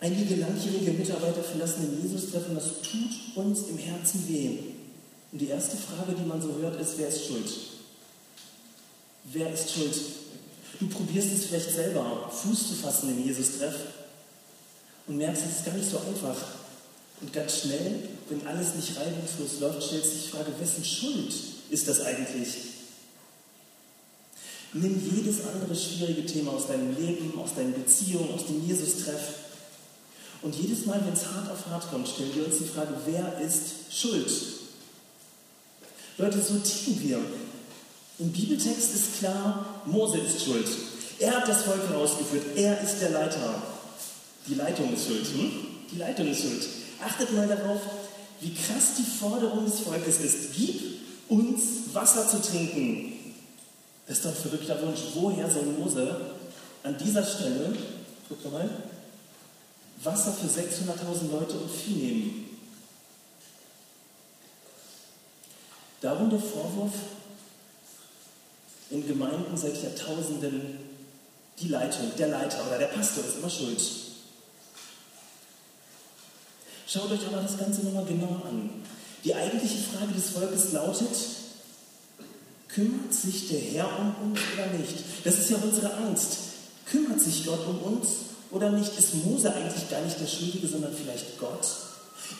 Einige 0.01 0.37
langjährige 0.37 0.93
Mitarbeiter 0.93 1.43
verlassen 1.43 1.91
den 1.91 2.03
Jesus-Treffen, 2.03 2.55
das 2.55 2.83
tut 2.83 3.37
uns 3.37 3.69
im 3.69 3.79
Herzen 3.79 4.29
weh. 4.29 4.59
Und 5.33 5.41
die 5.41 5.49
erste 5.49 5.77
Frage, 5.77 6.15
die 6.19 6.27
man 6.27 6.41
so 6.41 6.57
hört, 6.59 6.81
ist, 6.81 6.99
wer 6.99 7.09
ist 7.09 7.27
schuld? 7.27 7.51
Wer 9.25 9.53
ist 9.53 9.73
schuld? 9.73 9.95
Du 10.79 10.89
probierst 10.89 11.33
es 11.33 11.47
vielleicht 11.47 11.71
selber, 11.71 12.31
Fuß 12.31 12.69
zu 12.69 12.75
fassen 12.75 13.11
im 13.11 13.25
Jesus-Treff 13.25 13.75
und 15.07 15.17
merkst, 15.17 15.43
es 15.45 15.59
ist 15.59 15.65
gar 15.65 15.75
nicht 15.75 15.89
so 15.89 15.99
einfach. 15.99 16.37
Und 17.21 17.33
ganz 17.33 17.61
schnell, 17.61 18.09
wenn 18.29 18.47
alles 18.47 18.75
nicht 18.75 18.97
reibungslos 18.97 19.61
läuft, 19.61 19.83
stellst 19.83 20.07
du 20.07 20.11
dich 20.17 20.25
die 20.25 20.31
Frage, 20.31 20.53
wessen 20.61 20.85
Schuld 20.85 21.35
ist 21.71 21.89
das 21.89 22.01
eigentlich? 22.01 22.49
Nimm 24.73 25.01
jedes 25.17 25.47
andere 25.47 25.75
schwierige 25.75 26.27
Thema 26.27 26.53
aus 26.53 26.67
deinem 26.69 26.95
Leben, 26.97 27.39
aus 27.39 27.55
deinen 27.55 27.73
Beziehungen, 27.73 28.35
aus 28.35 28.47
dem 28.47 28.67
Jesus-Treff 28.67 29.47
und 30.43 30.55
jedes 30.55 30.87
Mal, 30.87 31.01
wenn 31.05 31.13
es 31.13 31.27
hart 31.27 31.51
auf 31.51 31.67
hart 31.67 31.91
kommt, 31.91 32.09
stellen 32.09 32.35
wir 32.35 32.47
uns 32.47 32.59
die 32.59 32.65
Frage, 32.65 32.95
wer 33.07 33.41
ist 33.41 33.63
schuld? 33.91 34.31
Leute, 36.19 36.41
so 36.41 36.55
ticken 36.59 37.03
wir. 37.03 37.19
Im 38.19 38.31
Bibeltext 38.33 38.95
ist 38.95 39.19
klar, 39.19 39.83
Mose 39.87 40.19
ist 40.19 40.45
schuld. 40.45 40.69
Er 41.19 41.37
hat 41.37 41.49
das 41.49 41.63
Volk 41.63 41.89
herausgeführt. 41.89 42.57
Er 42.57 42.81
ist 42.81 43.01
der 43.01 43.11
Leiter. 43.11 43.63
Die 44.47 44.55
Leitung 44.55 44.95
ist 44.95 45.07
schuld. 45.07 45.27
Hm? 45.27 45.51
Die 45.93 45.99
Leitung 45.99 46.29
ist 46.29 46.43
schuld. 46.43 46.67
Achtet 47.05 47.33
mal 47.33 47.49
darauf, 47.49 47.81
wie 48.41 48.55
krass 48.55 48.95
die 48.99 49.03
Forderung 49.03 49.65
des 49.65 49.81
Volkes 49.81 50.21
ist. 50.21 50.55
Gib 50.55 50.81
uns 51.29 51.95
Wasser 51.95 52.29
zu 52.29 52.41
trinken. 52.41 53.35
Das 54.07 54.19
ist 54.19 54.25
doch 54.25 54.31
ein 54.31 54.37
verrückter 54.37 54.81
Wunsch. 54.83 55.01
Woher 55.15 55.51
soll 55.51 55.65
Mose 55.65 56.35
an 56.83 56.97
dieser 56.99 57.25
Stelle, 57.25 57.77
guck 58.29 58.53
mal, 58.53 58.71
Wasser 60.03 60.33
für 60.33 60.47
600.000 60.47 61.33
Leute 61.33 61.55
und 61.55 61.71
Vieh 61.71 61.95
nehmen. 61.95 62.47
Darum 66.01 66.31
der 66.31 66.39
Vorwurf, 66.39 66.93
in 68.91 69.07
Gemeinden 69.07 69.57
seit 69.57 69.83
Jahrtausenden 69.83 70.79
die 71.59 71.69
Leitung, 71.69 72.13
der 72.19 72.29
Leiter 72.29 72.65
oder 72.67 72.79
der 72.79 72.87
Pastor 72.87 73.25
ist 73.25 73.39
immer 73.39 73.51
schuld. 73.51 73.81
Schaut 76.87 77.11
euch 77.11 77.27
aber 77.27 77.43
das 77.43 77.59
Ganze 77.59 77.83
nochmal 77.83 78.05
genauer 78.05 78.43
an. 78.49 78.71
Die 79.25 79.35
eigentliche 79.35 79.79
Frage 79.79 80.13
des 80.15 80.31
Volkes 80.31 80.73
lautet, 80.73 81.17
kümmert 82.69 83.13
sich 83.13 83.49
der 83.49 83.59
Herr 83.59 83.89
um 83.99 84.31
uns 84.31 84.41
oder 84.55 84.67
nicht? 84.79 84.95
Das 85.25 85.39
ist 85.39 85.51
ja 85.51 85.57
unsere 85.57 85.93
Angst. 85.95 86.39
Kümmert 86.85 87.21
sich 87.21 87.45
Gott 87.45 87.67
um 87.67 87.79
uns 87.81 88.09
oder 88.53 88.71
nicht? 88.71 88.97
Ist 88.97 89.17
Mose 89.25 89.53
eigentlich 89.53 89.91
gar 89.91 90.01
nicht 90.03 90.21
der 90.21 90.29
Schuldige, 90.29 90.69
sondern 90.69 90.95
vielleicht 90.95 91.41
Gott? 91.41 91.67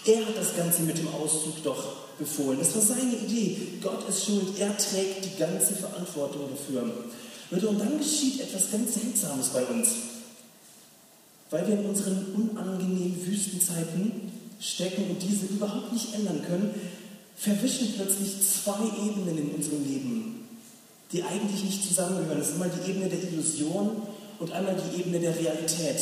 Er 0.05 0.25
hat 0.25 0.37
das 0.37 0.57
Ganze 0.57 0.83
mit 0.83 0.97
dem 0.97 1.09
Auszug 1.09 1.65
doch 1.65 1.97
befohlen. 2.19 2.61
Das 2.61 2.75
war 2.77 2.83
seine 2.83 3.17
Idee. 3.17 3.79
Gott 3.83 4.09
ist 4.09 4.25
schuld. 4.25 4.59
Er 4.59 4.77
trägt 4.79 5.25
die 5.25 5.37
ganze 5.39 5.75
Verantwortung 5.75 6.43
dafür. 6.51 6.83
Und 7.51 7.81
dann 7.81 7.99
geschieht 7.99 8.41
etwas 8.41 8.71
ganz 8.71 8.95
Seltsames 8.95 9.49
bei 9.49 9.65
uns. 9.65 9.89
Weil 11.51 11.67
wir 11.67 11.79
in 11.79 11.87
unseren 11.87 12.27
unangenehmen 12.35 13.27
Wüstenzeiten 13.27 14.36
stecken 14.61 15.11
und 15.11 15.23
diese 15.23 15.47
überhaupt 15.47 15.93
nicht 15.93 16.15
ändern 16.15 16.43
können, 16.43 16.75
verwischen 17.37 17.93
plötzlich 17.95 18.35
zwei 18.41 18.85
Ebenen 19.07 19.39
in 19.39 19.51
unserem 19.51 19.85
Leben, 19.85 20.49
die 21.13 21.23
eigentlich 21.23 21.65
nicht 21.65 21.87
zusammengehören. 21.87 22.39
Das 22.39 22.49
ist 22.49 22.55
einmal 22.55 22.71
die 22.71 22.91
Ebene 22.91 23.09
der 23.09 23.23
Illusion 23.23 24.03
und 24.39 24.53
einmal 24.53 24.77
die 24.77 25.01
Ebene 25.01 25.21
der 25.21 25.37
Realität. 25.39 26.01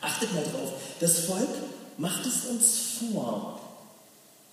Achtet 0.00 0.32
mal 0.34 0.42
drauf. 0.42 0.72
Das 1.00 1.20
Volk 1.20 1.48
macht 1.96 2.26
es 2.26 2.50
uns 2.50 2.78
vor. 2.98 3.60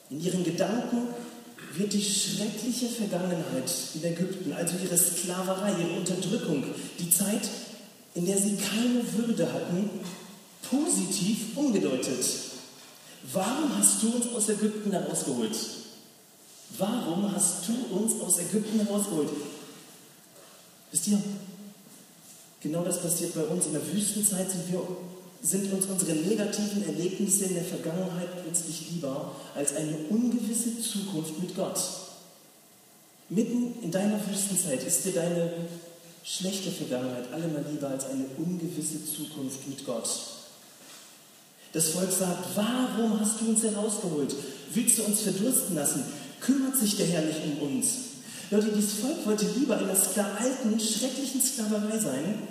In 0.09 0.23
ihren 0.23 0.43
Gedanken 0.43 1.07
wird 1.73 1.93
die 1.93 2.03
schreckliche 2.03 2.87
Vergangenheit 2.87 3.71
in 3.95 4.03
Ägypten, 4.03 4.53
also 4.53 4.75
ihre 4.83 4.97
Sklaverei, 4.97 5.71
ihre 5.71 5.99
Unterdrückung, 5.99 6.63
die 6.99 7.09
Zeit, 7.09 7.41
in 8.13 8.25
der 8.25 8.37
sie 8.37 8.55
keine 8.55 9.01
Würde 9.13 9.51
hatten, 9.51 9.89
positiv 10.69 11.57
umgedeutet. 11.57 12.25
Warum 13.33 13.77
hast 13.77 14.03
du 14.03 14.09
uns 14.09 14.27
aus 14.33 14.49
Ägypten 14.49 14.91
herausgeholt? 14.91 15.55
Warum 16.77 17.31
hast 17.31 17.67
du 17.67 17.95
uns 17.95 18.21
aus 18.21 18.39
Ägypten 18.39 18.79
herausgeholt? 18.79 19.29
Wisst 20.91 21.07
ihr, 21.07 21.21
genau 22.61 22.83
das 22.83 23.01
passiert 23.01 23.33
bei 23.33 23.43
uns. 23.43 23.65
In 23.65 23.73
der 23.73 23.93
Wüstenzeit 23.93 24.49
sind, 24.51 24.71
wir, 24.71 24.81
sind 25.41 25.71
uns 25.73 25.85
unsere 25.85 26.13
negativen 26.13 26.85
Erlebnisse 26.85 27.45
in 27.45 27.55
der 27.55 27.63
Vergangenheit 27.63 28.43
plötzlich 28.43 28.91
lieber 28.91 29.35
als 29.55 29.75
eine 29.75 29.97
ungewisse 30.09 30.79
Zukunft 30.79 31.39
mit 31.39 31.55
Gott. 31.55 31.79
Mitten 33.29 33.81
in 33.81 33.91
deiner 33.91 34.19
Wüstenzeit 34.29 34.83
ist 34.83 35.03
dir 35.05 35.13
deine 35.13 35.51
schlechte 36.23 36.69
Vergangenheit 36.71 37.31
allemal 37.31 37.65
lieber 37.71 37.89
als 37.89 38.05
eine 38.05 38.25
ungewisse 38.37 39.03
Zukunft 39.05 39.67
mit 39.67 39.85
Gott. 39.85 40.07
Das 41.75 41.89
Volk 41.89 42.09
sagt, 42.09 42.55
warum 42.55 43.19
hast 43.19 43.41
du 43.41 43.49
uns 43.49 43.61
herausgeholt? 43.61 44.33
Willst 44.73 44.97
du 44.97 45.03
uns 45.03 45.19
verdursten 45.19 45.75
lassen? 45.75 46.05
Kümmert 46.39 46.77
sich 46.77 46.95
der 46.95 47.05
Herr 47.05 47.23
nicht 47.23 47.41
um 47.43 47.67
uns? 47.67 47.87
Leute, 48.49 48.69
dieses 48.73 48.93
Volk 48.93 49.25
wollte 49.25 49.45
lieber 49.57 49.77
in 49.81 49.87
der 49.87 50.25
alten, 50.39 50.79
schrecklichen 50.79 51.41
Sklaverei 51.41 51.99
sein, 51.99 52.47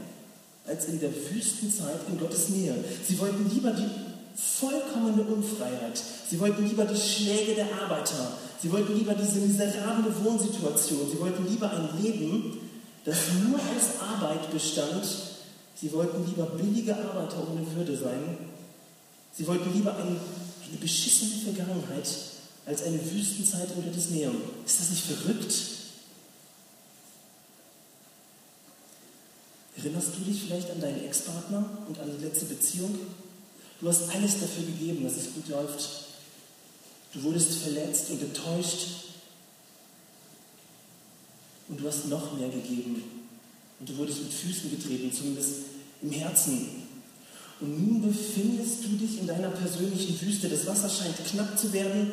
als 0.67 0.85
in 0.89 1.01
der 1.01 1.09
Wüstenzeit 1.11 2.01
in 2.11 2.19
Gottes 2.19 2.51
Nähe. 2.51 2.75
Sie 3.09 3.19
wollten 3.19 3.49
lieber 3.49 3.71
die 3.71 3.89
vollkommene 4.37 5.23
Unfreiheit. 5.23 6.03
Sie 6.29 6.39
wollten 6.39 6.69
lieber 6.69 6.85
die 6.85 7.01
Schläge 7.01 7.55
der 7.55 7.69
Arbeiter. 7.81 8.37
Sie 8.61 8.71
wollten 8.71 8.95
lieber 8.95 9.15
diese 9.15 9.39
miserable 9.39 10.13
Wohnsituation. 10.23 11.09
Sie 11.11 11.19
wollten 11.19 11.49
lieber 11.49 11.71
ein 11.71 12.03
Leben, 12.03 12.59
das 13.07 13.17
nur 13.49 13.57
aus 13.57 14.03
Arbeit 14.07 14.51
bestand. 14.53 15.07
Sie 15.81 15.91
wollten 15.95 16.27
lieber 16.27 16.45
billige 16.45 16.95
Arbeiter 16.95 17.39
ohne 17.51 17.67
Würde 17.75 17.97
sein, 17.97 18.44
Sie 19.37 19.47
wollten 19.47 19.73
lieber 19.73 19.97
eine, 19.97 20.11
eine 20.11 20.79
beschissene 20.81 21.43
Vergangenheit 21.43 22.09
als 22.67 22.83
eine 22.83 22.99
Wüstenzeit 23.13 23.69
unter 23.77 23.91
des 23.91 24.11
Meer. 24.11 24.31
Ist 24.65 24.81
das 24.81 24.91
nicht 24.91 25.05
verrückt? 25.05 25.55
Erinnerst 29.77 30.09
du 30.17 30.25
dich 30.25 30.43
vielleicht 30.43 30.71
an 30.71 30.81
deinen 30.81 31.05
Ex-Partner 31.05 31.79
und 31.89 31.99
an 31.99 32.11
die 32.17 32.25
letzte 32.25 32.47
Beziehung? 32.47 32.97
Du 33.81 33.89
hast 33.89 34.09
alles 34.15 34.41
dafür 34.41 34.65
gegeben, 34.65 35.03
dass 35.03 35.17
es 35.17 35.35
gut 35.35 35.49
läuft. 35.49 35.89
Du 37.13 37.23
wurdest 37.25 37.55
verletzt 37.55 38.11
und 38.11 38.23
enttäuscht. 38.23 38.87
Und 41.69 41.81
du 41.81 41.89
hast 41.89 42.07
noch 42.07 42.39
mehr 42.39 42.49
gegeben. 42.49 43.03
Und 43.81 43.89
du 43.89 43.97
wurdest 43.97 44.23
mit 44.23 44.33
Füßen 44.33 44.71
getreten, 44.71 45.13
zumindest 45.13 45.53
im 46.03 46.13
Herzen. 46.13 46.84
Und 47.65 47.89
nun 47.89 48.03
befindest 48.03 48.85
du 48.85 48.89
dich 48.89 49.21
in 49.21 49.27
deiner 49.27 49.49
persönlichen 49.49 50.21
Wüste. 50.21 50.51
Das 50.51 50.67
Wasser 50.67 50.91
scheint 50.91 51.17
knapp 51.25 51.59
zu 51.59 51.73
werden 51.73 52.13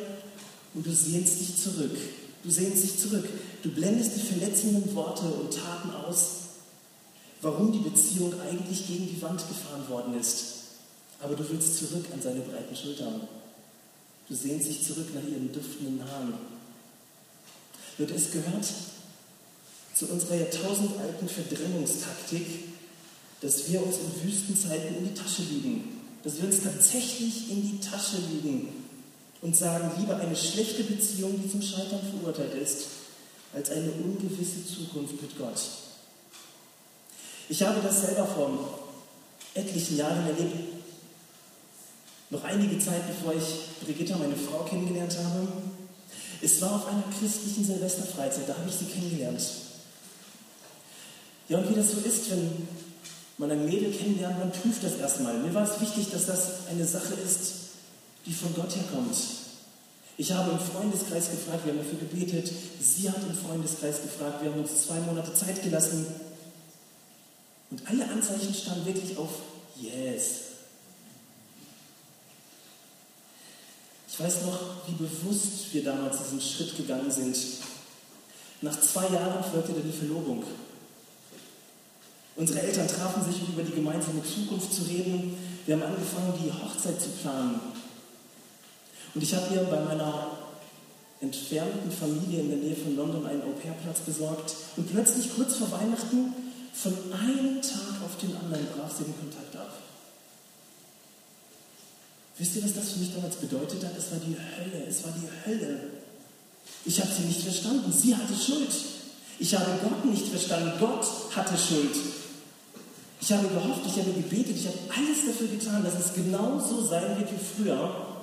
und 0.72 0.86
du 0.86 0.90
sehnst 0.90 1.40
dich 1.40 1.58
zurück. 1.58 1.94
Du 2.42 2.50
sehnst 2.50 2.82
dich 2.82 2.98
zurück. 2.98 3.28
Du 3.62 3.68
blendest 3.68 4.16
die 4.16 4.20
verletzenden 4.20 4.94
Worte 4.94 5.26
und 5.26 5.52
Taten 5.52 5.90
aus, 5.90 6.26
warum 7.42 7.70
die 7.70 7.86
Beziehung 7.86 8.32
eigentlich 8.40 8.86
gegen 8.86 9.10
die 9.10 9.20
Wand 9.20 9.46
gefahren 9.46 9.86
worden 9.90 10.18
ist. 10.18 10.44
Aber 11.20 11.36
du 11.36 11.44
willst 11.50 11.76
zurück 11.76 12.06
an 12.14 12.22
seine 12.22 12.40
breiten 12.40 12.74
Schultern. 12.74 13.20
Du 14.30 14.34
sehnst 14.34 14.68
dich 14.68 14.86
zurück 14.86 15.14
nach 15.14 15.30
ihren 15.30 15.52
duftenden 15.52 16.02
Haaren. 16.10 16.32
Und 17.98 18.10
es 18.10 18.30
gehört 18.30 18.64
zu 19.94 20.06
unserer 20.06 20.36
jahrtausendalten 20.36 21.28
Verdrängungstaktik, 21.28 22.71
dass 23.42 23.70
wir 23.70 23.84
uns 23.84 23.96
in 23.96 24.22
Wüstenzeiten 24.24 24.96
in 24.96 25.08
die 25.08 25.14
Tasche 25.14 25.42
lügen, 25.42 26.00
dass 26.22 26.40
wir 26.40 26.44
uns 26.44 26.62
tatsächlich 26.62 27.50
in 27.50 27.62
die 27.62 27.80
Tasche 27.80 28.18
lügen 28.30 28.68
und 29.42 29.56
sagen, 29.56 29.90
lieber 29.98 30.16
eine 30.16 30.36
schlechte 30.36 30.84
Beziehung, 30.84 31.42
die 31.42 31.50
zum 31.50 31.60
Scheitern 31.60 32.00
verurteilt 32.10 32.54
ist, 32.54 32.86
als 33.52 33.70
eine 33.70 33.90
ungewisse 33.90 34.64
Zukunft 34.64 35.20
mit 35.20 35.36
Gott. 35.36 35.60
Ich 37.48 37.62
habe 37.62 37.80
das 37.82 38.02
selber 38.02 38.26
vor 38.26 38.78
etlichen 39.54 39.96
Jahren 39.96 40.24
erlebt. 40.26 40.56
Noch 42.30 42.44
einige 42.44 42.78
Zeit 42.78 43.02
bevor 43.08 43.34
ich 43.34 43.84
Brigitta, 43.84 44.16
meine 44.16 44.36
Frau, 44.36 44.64
kennengelernt 44.64 45.18
habe. 45.18 45.48
Es 46.40 46.60
war 46.62 46.76
auf 46.76 46.86
einer 46.86 47.04
christlichen 47.18 47.64
Silvesterfreizeit, 47.64 48.48
da 48.48 48.56
habe 48.56 48.68
ich 48.68 48.76
sie 48.76 48.86
kennengelernt. 48.86 49.42
Ja, 51.48 51.58
und 51.58 51.68
wie 51.68 51.74
das 51.74 51.90
so 51.90 51.98
ist, 51.98 52.30
wenn 52.30 52.68
man 53.42 53.50
ein 53.50 53.64
Mädel 53.64 53.92
kennenlernt, 53.92 54.38
man 54.38 54.52
prüft 54.52 54.84
das 54.84 54.96
erstmal. 54.96 55.34
Mir 55.38 55.52
war 55.52 55.64
es 55.64 55.80
wichtig, 55.80 56.10
dass 56.12 56.26
das 56.26 56.68
eine 56.70 56.86
Sache 56.86 57.14
ist, 57.14 57.54
die 58.24 58.32
von 58.32 58.54
Gott 58.54 58.74
herkommt. 58.74 59.16
Ich 60.16 60.30
habe 60.30 60.52
im 60.52 60.60
Freundeskreis 60.60 61.30
gefragt, 61.30 61.64
wir 61.64 61.72
haben 61.72 61.80
dafür 61.80 61.98
gebetet. 61.98 62.50
Sie 62.80 63.10
hat 63.10 63.16
im 63.16 63.34
Freundeskreis 63.34 64.02
gefragt, 64.02 64.42
wir 64.42 64.52
haben 64.52 64.60
uns 64.60 64.86
zwei 64.86 65.00
Monate 65.00 65.34
Zeit 65.34 65.60
gelassen. 65.60 66.06
Und 67.70 67.82
alle 67.88 68.08
Anzeichen 68.08 68.54
standen 68.54 68.86
wirklich 68.86 69.16
auf 69.18 69.30
Yes. 69.80 70.22
Ich 74.08 74.20
weiß 74.20 74.42
noch, 74.42 74.58
wie 74.86 74.92
bewusst 74.92 75.72
wir 75.72 75.82
damals 75.82 76.18
diesen 76.18 76.40
Schritt 76.40 76.76
gegangen 76.76 77.10
sind. 77.10 77.36
Nach 78.60 78.78
zwei 78.80 79.08
Jahren 79.08 79.42
folgte 79.42 79.72
dann 79.72 79.90
die 79.90 79.98
Verlobung. 79.98 80.44
Unsere 82.36 82.62
Eltern 82.62 82.88
trafen 82.88 83.24
sich, 83.24 83.42
um 83.42 83.52
über 83.52 83.62
die 83.62 83.74
gemeinsame 83.74 84.22
Zukunft 84.22 84.72
zu 84.72 84.82
reden. 84.84 85.36
Wir 85.66 85.76
haben 85.76 85.82
angefangen, 85.82 86.32
die 86.42 86.50
Hochzeit 86.50 87.00
zu 87.00 87.10
planen. 87.10 87.60
Und 89.14 89.22
ich 89.22 89.34
habe 89.34 89.54
mir 89.54 89.64
bei 89.64 89.80
meiner 89.80 90.30
entfernten 91.20 91.92
Familie 91.92 92.40
in 92.40 92.48
der 92.48 92.58
Nähe 92.58 92.76
von 92.76 92.96
London 92.96 93.26
einen 93.26 93.42
Au-pair-Platz 93.42 94.00
besorgt. 94.00 94.54
Und 94.76 94.90
plötzlich, 94.90 95.34
kurz 95.36 95.56
vor 95.56 95.70
Weihnachten, 95.70 96.34
von 96.72 96.94
einem 97.12 97.60
Tag 97.60 98.02
auf 98.04 98.16
den 98.20 98.34
anderen 98.36 98.66
brach 98.74 98.90
sie 98.90 99.04
den 99.04 99.18
Kontakt 99.18 99.54
ab. 99.54 99.74
Wisst 102.38 102.56
ihr, 102.56 102.64
was 102.64 102.74
das 102.74 102.92
für 102.92 103.00
mich 103.00 103.14
damals 103.14 103.36
bedeutet 103.36 103.84
hat? 103.84 103.92
Es 103.96 104.10
war 104.10 104.18
die 104.18 104.34
Hölle, 104.34 104.86
es 104.88 105.04
war 105.04 105.12
die 105.12 105.48
Hölle. 105.48 105.80
Ich 106.84 106.98
habe 106.98 107.10
sie 107.12 107.24
nicht 107.24 107.42
verstanden, 107.42 107.92
sie 107.92 108.16
hatte 108.16 108.34
Schuld. 108.34 108.72
Ich 109.38 109.54
habe 109.54 109.78
Gott 109.82 110.04
nicht 110.06 110.26
verstanden, 110.28 110.72
Gott 110.80 111.06
hatte 111.36 111.56
Schuld. 111.58 111.94
Ich 113.22 113.30
habe 113.30 113.46
gehofft, 113.46 113.82
ich 113.86 114.00
habe 114.00 114.12
gebetet, 114.14 114.56
ich 114.56 114.66
habe 114.66 114.78
alles 114.96 115.26
dafür 115.26 115.46
getan, 115.46 115.84
dass 115.84 115.94
es 115.94 116.12
genauso 116.12 116.84
sein 116.84 117.16
wird 117.16 117.30
wie 117.30 117.62
früher. 117.62 118.18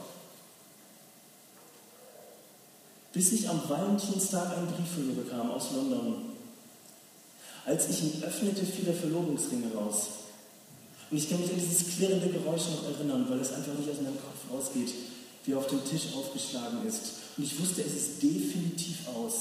Bis 3.13 3.31
ich 3.31 3.47
am 3.47 3.62
Valentinstag 3.69 4.57
einen 4.57 4.67
Brief 4.67 4.91
von 4.93 5.07
mir 5.07 5.23
bekam 5.23 5.51
aus 5.51 5.71
London. 5.73 6.33
Als 7.65 7.88
ich 7.88 8.03
ihn 8.03 8.23
öffnete, 8.23 8.65
fiel 8.65 8.83
der 8.83 8.93
Verlobungsring 8.93 9.71
raus. 9.73 10.07
Und 11.09 11.17
ich 11.17 11.29
kann 11.29 11.39
mich 11.39 11.49
an 11.49 11.59
dieses 11.59 11.95
klirrende 11.95 12.27
Geräusch 12.27 12.63
noch 12.67 12.83
erinnern, 12.93 13.25
weil 13.29 13.39
es 13.39 13.53
einfach 13.53 13.73
nicht 13.75 13.89
aus 13.89 14.01
meinem 14.01 14.19
Kopf 14.19 14.51
rausgeht, 14.51 14.93
wie 15.45 15.53
er 15.53 15.59
auf 15.59 15.67
dem 15.67 15.83
Tisch 15.85 16.13
aufgeschlagen 16.13 16.85
ist. 16.85 17.13
Und 17.38 17.45
ich 17.45 17.57
wusste, 17.57 17.83
es 17.83 17.95
ist 17.95 18.21
definitiv 18.21 19.07
aus. 19.15 19.33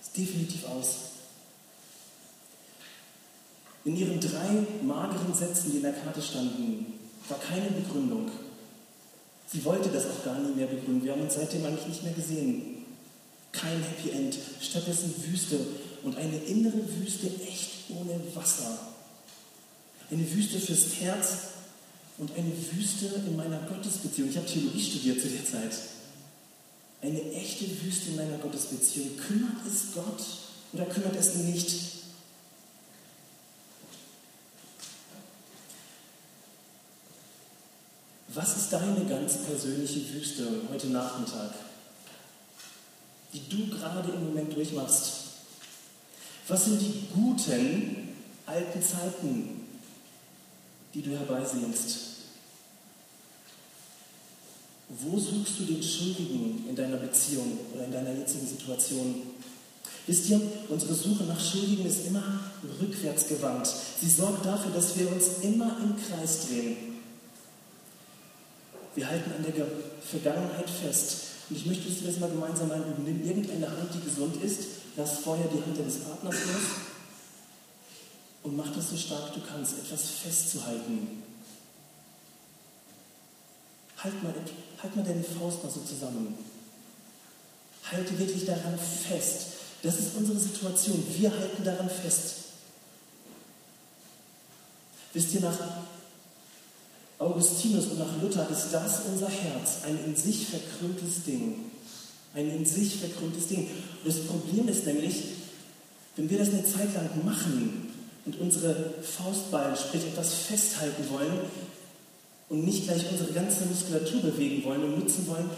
Es 0.00 0.08
ist 0.08 0.16
definitiv 0.16 0.64
aus. 0.64 1.11
In 3.84 3.96
ihren 3.96 4.20
drei 4.20 4.66
mageren 4.82 5.34
Sätzen, 5.34 5.72
die 5.72 5.78
in 5.78 5.82
der 5.82 5.92
Karte 5.92 6.22
standen, 6.22 6.86
war 7.28 7.38
keine 7.38 7.70
Begründung. 7.70 8.30
Sie 9.52 9.64
wollte 9.64 9.90
das 9.90 10.06
auch 10.06 10.24
gar 10.24 10.38
nie 10.38 10.54
mehr 10.54 10.66
begründen. 10.66 11.04
Wir 11.04 11.12
haben 11.12 11.22
uns 11.22 11.34
seitdem 11.34 11.64
eigentlich 11.64 11.88
nicht 11.88 12.04
mehr 12.04 12.12
gesehen. 12.12 12.84
Kein 13.50 13.82
Happy 13.82 14.10
End, 14.10 14.38
stattdessen 14.60 15.12
Wüste 15.26 15.58
und 16.04 16.16
eine 16.16 16.36
innere 16.36 16.78
Wüste 16.98 17.26
echt 17.46 17.90
ohne 17.90 18.18
Wasser. 18.34 18.78
Eine 20.10 20.30
Wüste 20.32 20.58
fürs 20.58 21.00
Herz 21.00 21.26
und 22.18 22.30
eine 22.36 22.52
Wüste 22.72 23.06
in 23.26 23.36
meiner 23.36 23.60
Gottesbeziehung. 23.60 24.30
Ich 24.30 24.36
habe 24.36 24.46
Theologie 24.46 24.82
studiert 24.82 25.20
zu 25.20 25.28
der 25.28 25.44
Zeit. 25.44 25.76
Eine 27.02 27.32
echte 27.32 27.64
Wüste 27.82 28.10
in 28.10 28.16
meiner 28.16 28.38
Gottesbeziehung. 28.38 29.16
Kümmert 29.16 29.66
es 29.66 29.92
Gott 29.92 30.24
oder 30.72 30.84
kümmert 30.86 31.16
es 31.16 31.34
nicht? 31.34 32.01
Was 38.34 38.56
ist 38.56 38.72
deine 38.72 39.04
ganz 39.04 39.38
persönliche 39.38 40.14
Wüste 40.14 40.46
heute 40.72 40.86
Nachmittag, 40.86 41.50
die 43.34 43.46
du 43.46 43.66
gerade 43.66 44.10
im 44.10 44.24
Moment 44.24 44.56
durchmachst? 44.56 45.12
Was 46.48 46.64
sind 46.64 46.80
die 46.80 47.08
guten 47.12 48.08
alten 48.46 48.82
Zeiten, 48.82 49.60
die 50.94 51.02
du 51.02 51.10
herbeisehnst? 51.10 51.98
Wo 54.88 55.18
suchst 55.18 55.60
du 55.60 55.64
den 55.64 55.82
Schuldigen 55.82 56.64
in 56.70 56.76
deiner 56.76 56.96
Beziehung 56.96 57.58
oder 57.74 57.84
in 57.84 57.92
deiner 57.92 58.14
jetzigen 58.14 58.46
Situation? 58.46 59.22
Wisst 60.06 60.30
ihr, 60.30 60.40
unsere 60.70 60.94
Suche 60.94 61.24
nach 61.24 61.38
Schuldigen 61.38 61.84
ist 61.84 62.06
immer 62.06 62.40
rückwärts 62.80 63.28
gewandt. 63.28 63.68
Sie 64.00 64.08
sorgt 64.08 64.46
dafür, 64.46 64.72
dass 64.72 64.98
wir 64.98 65.12
uns 65.12 65.42
immer 65.42 65.76
im 65.82 65.96
Kreis 65.96 66.46
drehen. 66.48 66.91
Wir 68.94 69.08
halten 69.08 69.32
an 69.32 69.42
der 69.42 69.66
Vergangenheit 70.02 70.68
fest. 70.68 71.16
Und 71.48 71.56
ich 71.56 71.66
möchte, 71.66 71.88
dass 71.88 72.00
wir 72.00 72.08
das 72.08 72.20
mal 72.20 72.30
gemeinsam 72.30 72.70
einüben. 72.70 73.04
Nimm 73.04 73.26
irgendeine 73.26 73.68
Hand, 73.68 73.90
die 73.94 74.08
gesund 74.08 74.42
ist, 74.42 74.60
lass 74.96 75.18
vorher 75.18 75.46
die 75.48 75.62
Hand 75.62 75.78
deines 75.78 76.00
Partners 76.00 76.34
los 76.34 76.92
und 78.42 78.56
mach 78.56 78.74
das 78.74 78.90
so 78.90 78.96
stark 78.96 79.32
du 79.34 79.40
kannst, 79.40 79.78
etwas 79.78 80.02
festzuhalten. 80.22 81.22
Halt 83.98 84.22
mal, 84.22 84.34
halt 84.82 84.96
mal 84.96 85.04
deine 85.04 85.22
Faust 85.22 85.62
mal 85.62 85.70
so 85.70 85.80
zusammen. 85.80 86.36
Halte 87.84 88.18
wirklich 88.18 88.44
daran 88.44 88.78
fest. 88.78 89.46
Das 89.82 89.98
ist 89.98 90.16
unsere 90.16 90.38
Situation. 90.38 91.04
Wir 91.16 91.30
halten 91.30 91.64
daran 91.64 91.88
fest. 91.88 92.34
Wisst 95.12 95.34
ihr, 95.34 95.40
nach 95.40 95.58
Augustinus 97.22 97.86
und 97.86 97.98
nach 97.98 98.20
Luther 98.20 98.48
ist 98.50 98.70
das 98.72 99.02
unser 99.10 99.28
Herz, 99.28 99.84
ein 99.86 99.98
in 100.04 100.16
sich 100.16 100.46
verkrümmtes 100.46 101.22
Ding. 101.24 101.54
Ein 102.34 102.50
in 102.50 102.64
sich 102.64 102.96
verkrümmtes 102.96 103.46
Ding. 103.48 103.68
Und 103.68 104.06
das 104.06 104.20
Problem 104.26 104.66
ist 104.68 104.86
nämlich, 104.86 105.22
wenn 106.16 106.28
wir 106.28 106.38
das 106.38 106.48
eine 106.48 106.64
Zeit 106.64 106.92
lang 106.94 107.24
machen 107.24 107.88
und 108.24 108.40
unsere 108.40 108.94
Faustballen, 109.02 109.76
sprich 109.76 110.02
etwas 110.04 110.34
festhalten 110.34 111.08
wollen 111.10 111.38
und 112.48 112.64
nicht 112.64 112.84
gleich 112.84 113.10
unsere 113.10 113.32
ganze 113.32 113.66
Muskulatur 113.66 114.22
bewegen 114.22 114.64
wollen 114.64 114.82
und 114.82 114.98
nutzen 114.98 115.26
wollen, 115.28 115.48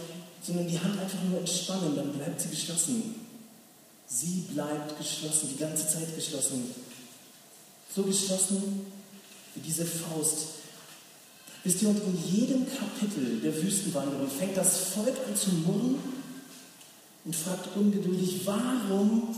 sondern 0.42 0.68
die 0.68 0.78
Hand 0.78 0.98
einfach 1.00 1.22
nur 1.28 1.38
entspannen, 1.38 1.96
dann 1.96 2.12
bleibt 2.12 2.40
sie 2.40 2.50
geschlossen. 2.50 3.14
Sie 4.06 4.44
bleibt 4.52 4.98
geschlossen, 4.98 5.48
die 5.52 5.58
ganze 5.58 5.88
Zeit 5.88 6.14
geschlossen. 6.14 6.70
So 7.94 8.02
geschlossen 8.02 8.86
wie 9.54 9.60
diese 9.60 9.86
Faust, 9.86 10.63
Wisst 11.64 11.80
ihr, 11.80 11.88
und 11.88 11.96
in 11.96 12.18
jedem 12.30 12.66
Kapitel 12.66 13.40
der 13.42 13.62
Wüstenwanderung 13.62 14.28
fängt 14.28 14.56
das 14.56 14.90
Volk 14.94 15.16
an 15.26 15.34
zu 15.34 15.50
murren 15.50 15.98
und 17.24 17.34
fragt 17.34 17.74
ungeduldig, 17.74 18.42
warum 18.44 19.34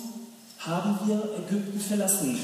haben 0.58 0.98
wir 1.06 1.22
Ägypten 1.38 1.78
verlassen? 1.78 2.36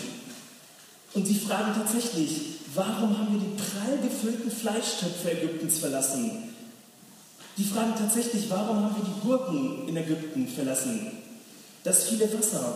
Und 1.15 1.27
sie 1.27 1.35
fragen 1.35 1.75
tatsächlich, 1.75 2.61
warum 2.75 3.19
haben 3.19 3.35
wir 3.35 3.41
die 3.41 3.57
prall 3.57 3.99
gefüllten 3.99 4.51
Fleischtöpfe 4.53 5.33
Ägyptens 5.33 5.79
verlassen? 5.79 6.31
Die 7.59 7.65
fragen 7.65 7.95
tatsächlich, 7.99 8.49
warum 8.49 8.85
haben 8.85 8.97
wir 8.97 9.05
die 9.05 9.21
Gurken 9.21 9.89
in 9.89 9.97
Ägypten 9.97 10.47
verlassen? 10.47 11.11
Das 11.83 12.09
viele 12.09 12.33
Wasser. 12.33 12.75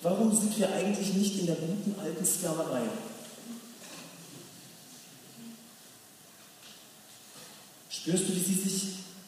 Warum 0.00 0.34
sind 0.34 0.58
wir 0.58 0.72
eigentlich 0.72 1.12
nicht 1.14 1.40
in 1.40 1.46
der 1.46 1.56
guten 1.56 1.94
alten 2.00 2.24
Sklaverei? 2.24 2.82
Spürst 8.08 8.24
du, 8.26 8.36
wie 8.36 8.40
sie 8.40 8.54
sich 8.54 8.82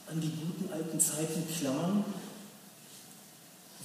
an 0.07 0.23
die 0.23 0.31
guten 0.31 0.73
alten 0.73 0.99
Zeiten 0.99 1.43
klammern? 1.59 2.03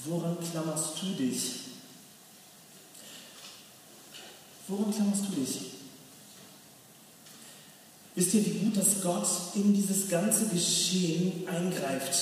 Woran 0.05 0.37
klammerst 0.39 1.01
du 1.01 1.07
dich? 1.21 1.51
Woran 4.69 4.93
klammerst 4.93 5.23
du 5.27 5.41
dich? 5.41 5.59
Wisst 8.15 8.33
ihr, 8.35 8.45
wie 8.45 8.59
gut, 8.59 8.77
dass 8.77 9.01
Gott 9.01 9.27
in 9.55 9.73
dieses 9.73 10.07
ganze 10.07 10.45
Geschehen 10.45 11.45
eingreift? 11.45 12.15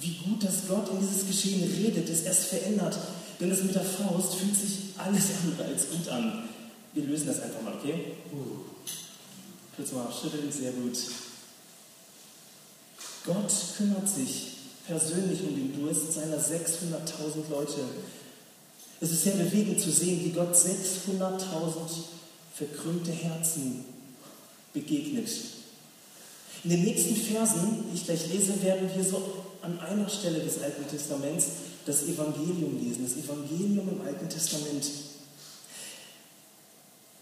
Wie 0.00 0.18
gut, 0.18 0.44
dass 0.44 0.68
Gott 0.68 0.88
in 0.88 1.00
dieses 1.00 1.26
Geschehen 1.26 1.64
redet, 1.64 2.08
es 2.08 2.22
erst 2.22 2.44
verändert. 2.44 2.96
Denn 3.40 3.50
das 3.50 3.64
mit 3.64 3.74
der 3.74 3.82
Faust 3.82 4.36
fühlt 4.36 4.54
sich 4.54 4.96
alles 4.98 5.24
andere 5.42 5.64
als 5.64 5.90
gut 5.90 6.08
an. 6.10 6.48
Wir 6.94 7.02
lösen 7.02 7.26
das 7.26 7.40
einfach 7.40 7.62
mal, 7.62 7.74
okay? 7.74 8.12
Uh. 8.32 8.70
Kurz 9.74 9.90
mal 9.90 10.06
schütteln, 10.12 10.52
sehr 10.52 10.70
gut. 10.70 10.96
Gott 13.24 13.52
kümmert 13.76 14.08
sich 14.08 14.56
persönlich 14.86 15.40
um 15.42 15.54
den 15.54 15.80
Durst 15.80 16.12
seiner 16.12 16.38
600.000 16.38 17.50
Leute. 17.50 17.80
Es 19.00 19.12
ist 19.12 19.24
sehr 19.24 19.34
bewegend 19.34 19.80
zu 19.80 19.90
sehen, 19.90 20.24
wie 20.24 20.30
Gott 20.30 20.54
600.000 20.54 21.40
verkrümmte 22.54 23.12
Herzen 23.12 23.84
begegnet. 24.72 25.28
In 26.64 26.70
den 26.70 26.84
nächsten 26.84 27.16
Versen, 27.16 27.84
die 27.90 27.96
ich 27.96 28.04
gleich 28.04 28.32
lese, 28.32 28.62
werden 28.62 28.88
wir 28.94 29.04
so 29.04 29.44
an 29.62 29.78
einer 29.80 30.08
Stelle 30.08 30.40
des 30.40 30.62
Alten 30.62 30.88
Testaments 30.88 31.46
das 31.86 32.04
Evangelium 32.04 32.78
lesen, 32.78 33.04
das 33.04 33.24
Evangelium 33.24 33.88
im 33.88 34.00
Alten 34.06 34.28
Testament. 34.28 34.84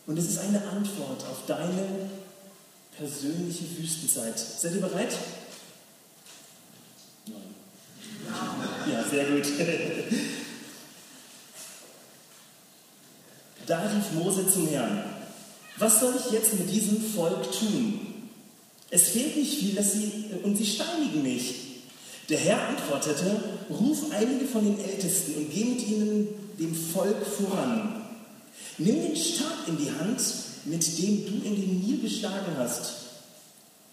Und 0.06 0.18
es 0.18 0.28
ist 0.28 0.38
eine 0.38 0.62
Antwort 0.68 1.24
auf 1.30 1.46
deine 1.46 2.10
persönliche 2.98 3.64
Wüstenzeit. 3.78 4.38
Seid 4.38 4.74
ihr 4.74 4.80
bereit? 4.80 5.14
Ja, 8.90 9.04
sehr 9.08 9.24
gut. 9.26 9.46
Da 13.66 13.82
rief 13.82 14.12
Mose 14.14 14.50
zum 14.52 14.66
Herrn, 14.68 15.04
was 15.78 16.00
soll 16.00 16.14
ich 16.18 16.32
jetzt 16.32 16.58
mit 16.58 16.70
diesem 16.70 17.00
Volk 17.00 17.52
tun? 17.52 18.00
Es 18.90 19.10
fehlt 19.10 19.36
nicht 19.36 19.58
viel, 19.58 19.74
dass 19.76 19.92
sie, 19.92 20.24
und 20.42 20.56
sie 20.56 20.66
steinigen 20.66 21.22
mich. 21.22 21.54
Der 22.28 22.38
Herr 22.38 22.68
antwortete, 22.68 23.40
ruf 23.70 24.10
einige 24.10 24.46
von 24.46 24.64
den 24.64 24.84
Ältesten 24.84 25.34
und 25.34 25.52
geh 25.52 25.64
mit 25.64 25.86
ihnen 25.86 26.28
dem 26.58 26.74
Volk 26.74 27.24
voran. 27.24 28.04
Nimm 28.78 29.02
den 29.02 29.16
Stab 29.16 29.68
in 29.68 29.78
die 29.78 29.90
Hand, 29.90 30.20
mit 30.64 30.98
dem 30.98 31.26
du 31.26 31.46
in 31.46 31.56
den 31.56 31.80
Nil 31.80 32.00
geschlagen 32.00 32.56
hast. 32.58 32.92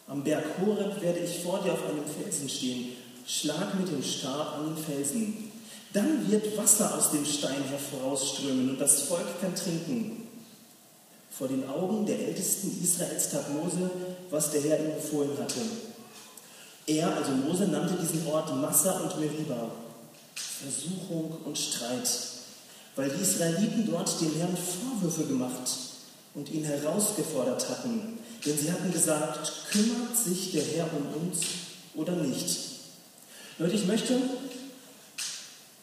Am 0.08 0.23
Berg 0.23 0.45
Horeb 0.60 1.02
werde 1.02 1.19
ich 1.19 1.43
vor 1.43 1.62
dir 1.63 1.73
auf 1.73 1.86
einem 1.88 2.04
Felsen 2.06 2.50
stehen 2.50 3.07
schlag 3.28 3.78
mit 3.78 3.90
dem 3.90 4.02
Stab 4.02 4.58
an 4.58 4.74
den 4.74 4.84
Felsen. 4.84 5.52
Dann 5.94 6.32
wird 6.32 6.58
Wasser 6.58 6.98
aus 6.98 7.12
dem 7.12 7.26
Stein 7.26 7.63
hervorausströmen 7.70 8.72
und 8.72 8.82
das 8.82 9.02
Volk 9.02 9.42
kann 9.42 9.54
trinken. 9.54 10.28
Vor 11.30 11.48
den 11.48 11.68
Augen 11.70 12.06
der 12.06 12.20
Ältesten 12.20 12.82
Israels 12.82 13.30
tat 13.30 13.54
Mose, 13.54 13.92
was 14.32 14.52
der 14.52 14.62
Herr 14.62 14.80
ihm 14.80 14.96
befohlen 14.96 15.38
hatte. 15.38 15.60
Er, 16.88 17.16
also 17.16 17.32
Mose, 17.32 17.68
nannte 17.68 17.96
diesen 18.02 18.26
Ort 18.28 18.56
Massa 18.56 19.02
und 19.02 19.20
Meriba, 19.20 19.70
Versuchung 20.36 21.38
und 21.44 21.58
Streit, 21.58 22.10
weil 22.96 23.10
die 23.10 23.22
Israeliten 23.22 23.88
dort 23.88 24.22
dem 24.22 24.34
Herrn 24.36 24.58
Vorwürfe 24.58 25.26
gemacht 25.26 25.70
und 26.34 26.50
ihn 26.50 26.63
herausgefordert 26.63 27.70
hatten. 27.70 28.20
Denn 28.46 28.58
sie 28.58 28.72
hatten 28.72 28.92
gesagt, 28.92 29.52
kümmert 29.70 30.16
sich 30.16 30.54
der 30.54 30.63
Herr 30.63 30.90
um 30.94 31.28
uns 31.28 31.40
oder 31.94 32.13
nicht? 32.13 32.77
Leute, 33.60 33.76
ich 33.76 33.88
möchte 33.88 34.20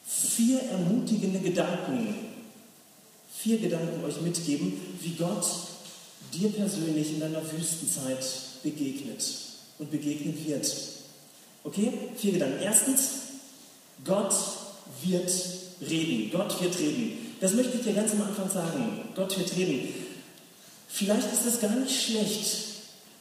vier 0.07 0.61
ermutigende 0.63 1.41
Gedanken, 1.41 2.15
vier 3.37 3.59
Gedanken 3.59 4.05
euch 4.05 4.21
mitgeben, 4.21 4.75
wie 5.01 5.15
Gott 5.15 5.45
dir 6.33 6.51
persönlich 6.51 7.15
in 7.15 7.21
deiner 7.21 7.43
Wüstenzeit 7.53 8.25
begegnet 8.63 9.25
und 9.81 9.91
begegnen 9.91 10.39
wird. 10.47 10.73
Okay? 11.65 11.93
Vier 12.17 12.35
Gedanken. 12.35 12.63
Erstens, 12.63 13.09
Gott 14.05 14.35
wird 15.03 15.33
reden. 15.89 16.31
Gott 16.31 16.63
wird 16.63 16.79
reden. 16.79 17.37
Das 17.41 17.55
möchte 17.55 17.77
ich 17.79 17.83
dir 17.83 17.95
ganz 17.95 18.13
am 18.13 18.23
Anfang 18.23 18.51
sagen. 18.51 19.01
Gott 19.17 19.37
wird 19.37 19.57
reden. 19.57 19.93
Vielleicht 20.87 21.33
ist 21.33 21.47
es 21.47 21.61
gar 21.61 21.75
nicht 21.75 22.05
schlecht, 22.05 22.57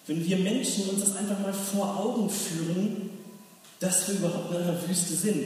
wenn 0.06 0.24
wir 0.24 0.38
Menschen 0.38 0.90
uns 0.90 1.00
das 1.00 1.16
einfach 1.16 1.40
mal 1.40 1.54
vor 1.54 1.98
Augen 1.98 2.30
führen, 2.30 3.10
dass 3.84 4.08
wir 4.08 4.16
überhaupt 4.16 4.50
in 4.52 4.62
einer 4.62 4.88
Wüste 4.88 5.14
sind. 5.14 5.46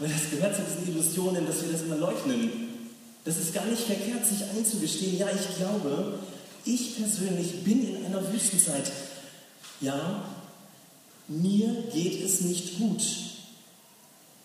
Weil 0.00 0.08
das 0.08 0.30
gehört 0.30 0.56
zu 0.56 0.62
diesen 0.62 0.92
Illusionen, 0.92 1.46
dass 1.46 1.62
wir 1.62 1.70
das 1.72 1.82
immer 1.82 1.96
leugnen. 1.96 2.50
Das 3.24 3.36
ist 3.38 3.54
gar 3.54 3.64
nicht 3.64 3.82
verkehrt, 3.82 4.26
sich 4.26 4.42
einzugestehen, 4.56 5.18
ja, 5.18 5.28
ich 5.30 5.56
glaube, 5.56 6.18
Ich 6.68 6.96
persönlich 6.96 7.62
bin 7.62 7.96
in 7.96 8.06
einer 8.06 8.32
Wüstenzeit. 8.32 8.90
Ja, 9.80 10.24
mir 11.28 11.84
geht 11.92 12.24
es 12.24 12.40
nicht 12.40 12.78
gut. 12.78 13.02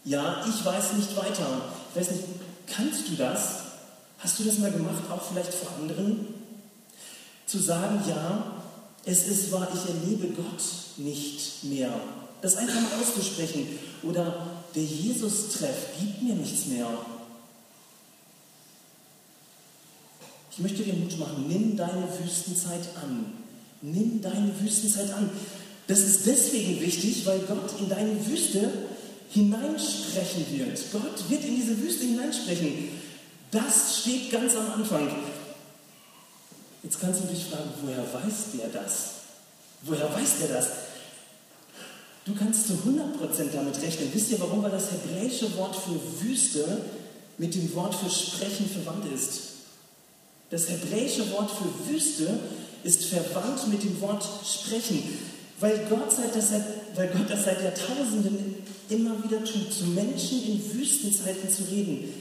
Ja, 0.05 0.45
ich 0.47 0.63
weiß 0.63 0.93
nicht 0.93 1.17
weiter. 1.17 1.63
Ich 1.89 1.99
weiß 1.99 2.11
nicht, 2.11 2.23
kannst 2.67 3.09
du 3.09 3.15
das? 3.15 3.55
Hast 4.19 4.37
du 4.37 4.43
das 4.43 4.59
mal 4.59 4.71
gemacht, 4.71 5.01
auch 5.09 5.23
vielleicht 5.23 5.51
vor 5.51 5.71
anderen? 5.79 6.27
Zu 7.47 7.57
sagen, 7.57 8.03
ja, 8.07 8.61
es 9.03 9.27
ist 9.27 9.51
wahr, 9.51 9.67
ich 9.73 9.89
erlebe 9.89 10.27
Gott 10.27 10.61
nicht 10.97 11.63
mehr. 11.63 11.91
Das 12.41 12.55
einfach 12.57 12.81
mal 12.81 13.01
auszusprechen. 13.01 13.67
Oder 14.03 14.47
der 14.73 14.83
Jesus-Treff 14.83 15.97
gibt 15.99 16.23
mir 16.23 16.35
nichts 16.35 16.65
mehr. 16.67 16.87
Ich 20.51 20.59
möchte 20.59 20.83
dir 20.83 20.93
Mut 20.93 21.17
machen, 21.17 21.45
nimm 21.47 21.77
deine 21.77 22.07
Wüstenzeit 22.19 22.87
an. 23.01 23.33
Nimm 23.81 24.21
deine 24.21 24.51
Wüstenzeit 24.59 25.11
an. 25.13 25.29
Das 25.87 25.99
ist 25.99 26.25
deswegen 26.25 26.79
wichtig, 26.81 27.25
weil 27.25 27.39
Gott 27.39 27.79
in 27.79 27.89
deine 27.89 28.25
Wüste 28.27 28.71
hineinsprechen 29.29 30.45
wird. 30.57 30.79
Gott 30.91 31.29
wird 31.29 31.45
in 31.45 31.55
diese 31.55 31.77
Wüste 31.79 32.05
hineinsprechen. 32.05 32.89
Das 33.51 34.01
steht 34.01 34.31
ganz 34.31 34.55
am 34.55 34.71
Anfang. 34.71 35.09
Jetzt 36.83 36.99
kannst 36.99 37.21
du 37.21 37.27
dich 37.27 37.45
fragen, 37.45 37.69
woher 37.81 38.03
weiß 38.13 38.57
der 38.57 38.67
das? 38.69 39.11
Woher 39.83 40.13
weiß 40.13 40.39
der 40.39 40.47
das? 40.49 40.67
Du 42.25 42.35
kannst 42.35 42.67
zu 42.67 42.73
100% 42.73 43.51
damit 43.51 43.81
rechnen. 43.81 44.09
Wisst 44.13 44.31
ihr 44.31 44.39
warum? 44.39 44.61
Weil 44.61 44.71
das 44.71 44.91
hebräische 44.91 45.55
Wort 45.57 45.75
für 45.75 45.99
Wüste 46.23 46.81
mit 47.37 47.55
dem 47.55 47.73
Wort 47.73 47.95
für 47.95 48.09
Sprechen 48.09 48.69
verwandt 48.69 49.05
ist. 49.13 49.41
Das 50.51 50.69
hebräische 50.69 51.31
Wort 51.31 51.49
für 51.49 51.91
Wüste 51.91 52.39
ist 52.83 53.05
verwandt 53.05 53.67
mit 53.69 53.83
dem 53.83 53.99
Wort 54.01 54.23
Sprechen, 54.45 55.01
weil 55.59 55.85
Gott, 55.89 56.11
seit 56.11 56.35
das, 56.35 56.51
weil 56.95 57.07
Gott 57.09 57.29
das 57.29 57.45
seit 57.45 57.63
Jahrtausenden 57.63 58.55
immer 58.89 59.23
wieder 59.23 59.43
tut, 59.43 59.73
zu 59.73 59.85
Menschen 59.85 60.43
in 60.43 60.73
Wüstenzeiten 60.73 61.49
zu 61.49 61.63
reden, 61.63 62.13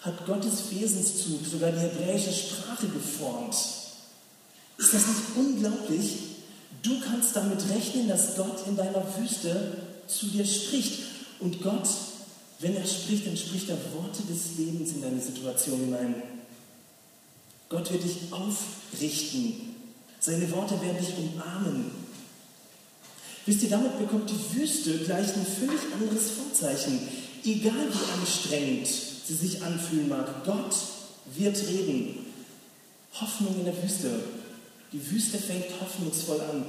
hat 0.00 0.24
Gottes 0.24 0.70
Wesenszug 0.70 1.44
sogar 1.50 1.72
die 1.72 1.80
hebräische 1.80 2.32
Sprache 2.32 2.86
geformt. 2.88 3.54
Ist 4.78 4.94
das 4.94 5.06
nicht 5.06 5.36
unglaublich? 5.36 6.29
Du 6.82 7.00
kannst 7.00 7.36
damit 7.36 7.68
rechnen, 7.68 8.08
dass 8.08 8.36
Gott 8.36 8.66
in 8.66 8.76
deiner 8.76 9.04
Wüste 9.18 9.76
zu 10.06 10.26
dir 10.26 10.46
spricht. 10.46 11.02
Und 11.40 11.62
Gott, 11.62 11.88
wenn 12.60 12.76
er 12.76 12.86
spricht, 12.86 13.26
dann 13.26 13.36
spricht 13.36 13.68
er 13.68 13.76
Worte 13.94 14.22
des 14.22 14.58
Lebens 14.58 14.92
in 14.92 15.02
deine 15.02 15.20
Situation 15.20 15.80
hinein. 15.80 16.14
Gott 17.68 17.92
wird 17.92 18.04
dich 18.04 18.16
aufrichten. 18.30 19.74
Seine 20.18 20.50
Worte 20.52 20.80
werden 20.82 20.98
dich 20.98 21.14
umarmen. 21.16 21.90
Wisst 23.46 23.62
ihr, 23.62 23.70
damit 23.70 23.98
bekommt 23.98 24.30
die 24.30 24.58
Wüste 24.58 24.98
gleich 24.98 25.34
ein 25.34 25.46
völlig 25.46 25.80
anderes 25.92 26.30
Vorzeichen. 26.32 27.00
Egal 27.44 27.88
wie 27.90 28.20
anstrengend 28.20 28.86
sie 28.86 29.34
sich 29.34 29.62
anfühlen 29.62 30.08
mag, 30.08 30.44
Gott 30.44 30.74
wird 31.36 31.56
reden. 31.68 32.26
Hoffnung 33.18 33.56
in 33.58 33.64
der 33.64 33.82
Wüste. 33.82 34.10
Die 34.92 35.10
Wüste 35.10 35.38
fängt 35.38 35.66
hoffnungsvoll 35.80 36.40
an. 36.40 36.66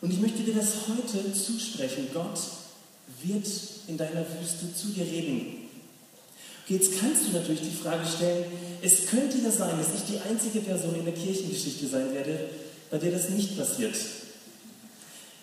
Und 0.00 0.12
ich 0.12 0.20
möchte 0.20 0.42
dir 0.42 0.54
das 0.54 0.74
heute 0.88 1.32
zusprechen. 1.32 2.08
Gott 2.14 2.38
wird 3.22 3.46
in 3.88 3.96
deiner 3.96 4.24
Wüste 4.40 4.72
zu 4.74 4.88
dir 4.88 5.04
reden. 5.04 5.68
Jetzt 6.68 6.98
kannst 7.00 7.26
du 7.26 7.32
natürlich 7.32 7.62
die 7.62 7.82
Frage 7.82 8.06
stellen, 8.06 8.44
es 8.80 9.06
könnte 9.06 9.38
ja 9.38 9.50
sein, 9.50 9.76
dass 9.76 9.88
ich 9.94 10.14
die 10.14 10.20
einzige 10.20 10.60
Person 10.60 10.94
in 10.94 11.04
der 11.04 11.14
Kirchengeschichte 11.14 11.88
sein 11.88 12.14
werde, 12.14 12.48
bei 12.90 12.98
der 12.98 13.10
das 13.10 13.30
nicht 13.30 13.58
passiert. 13.58 13.96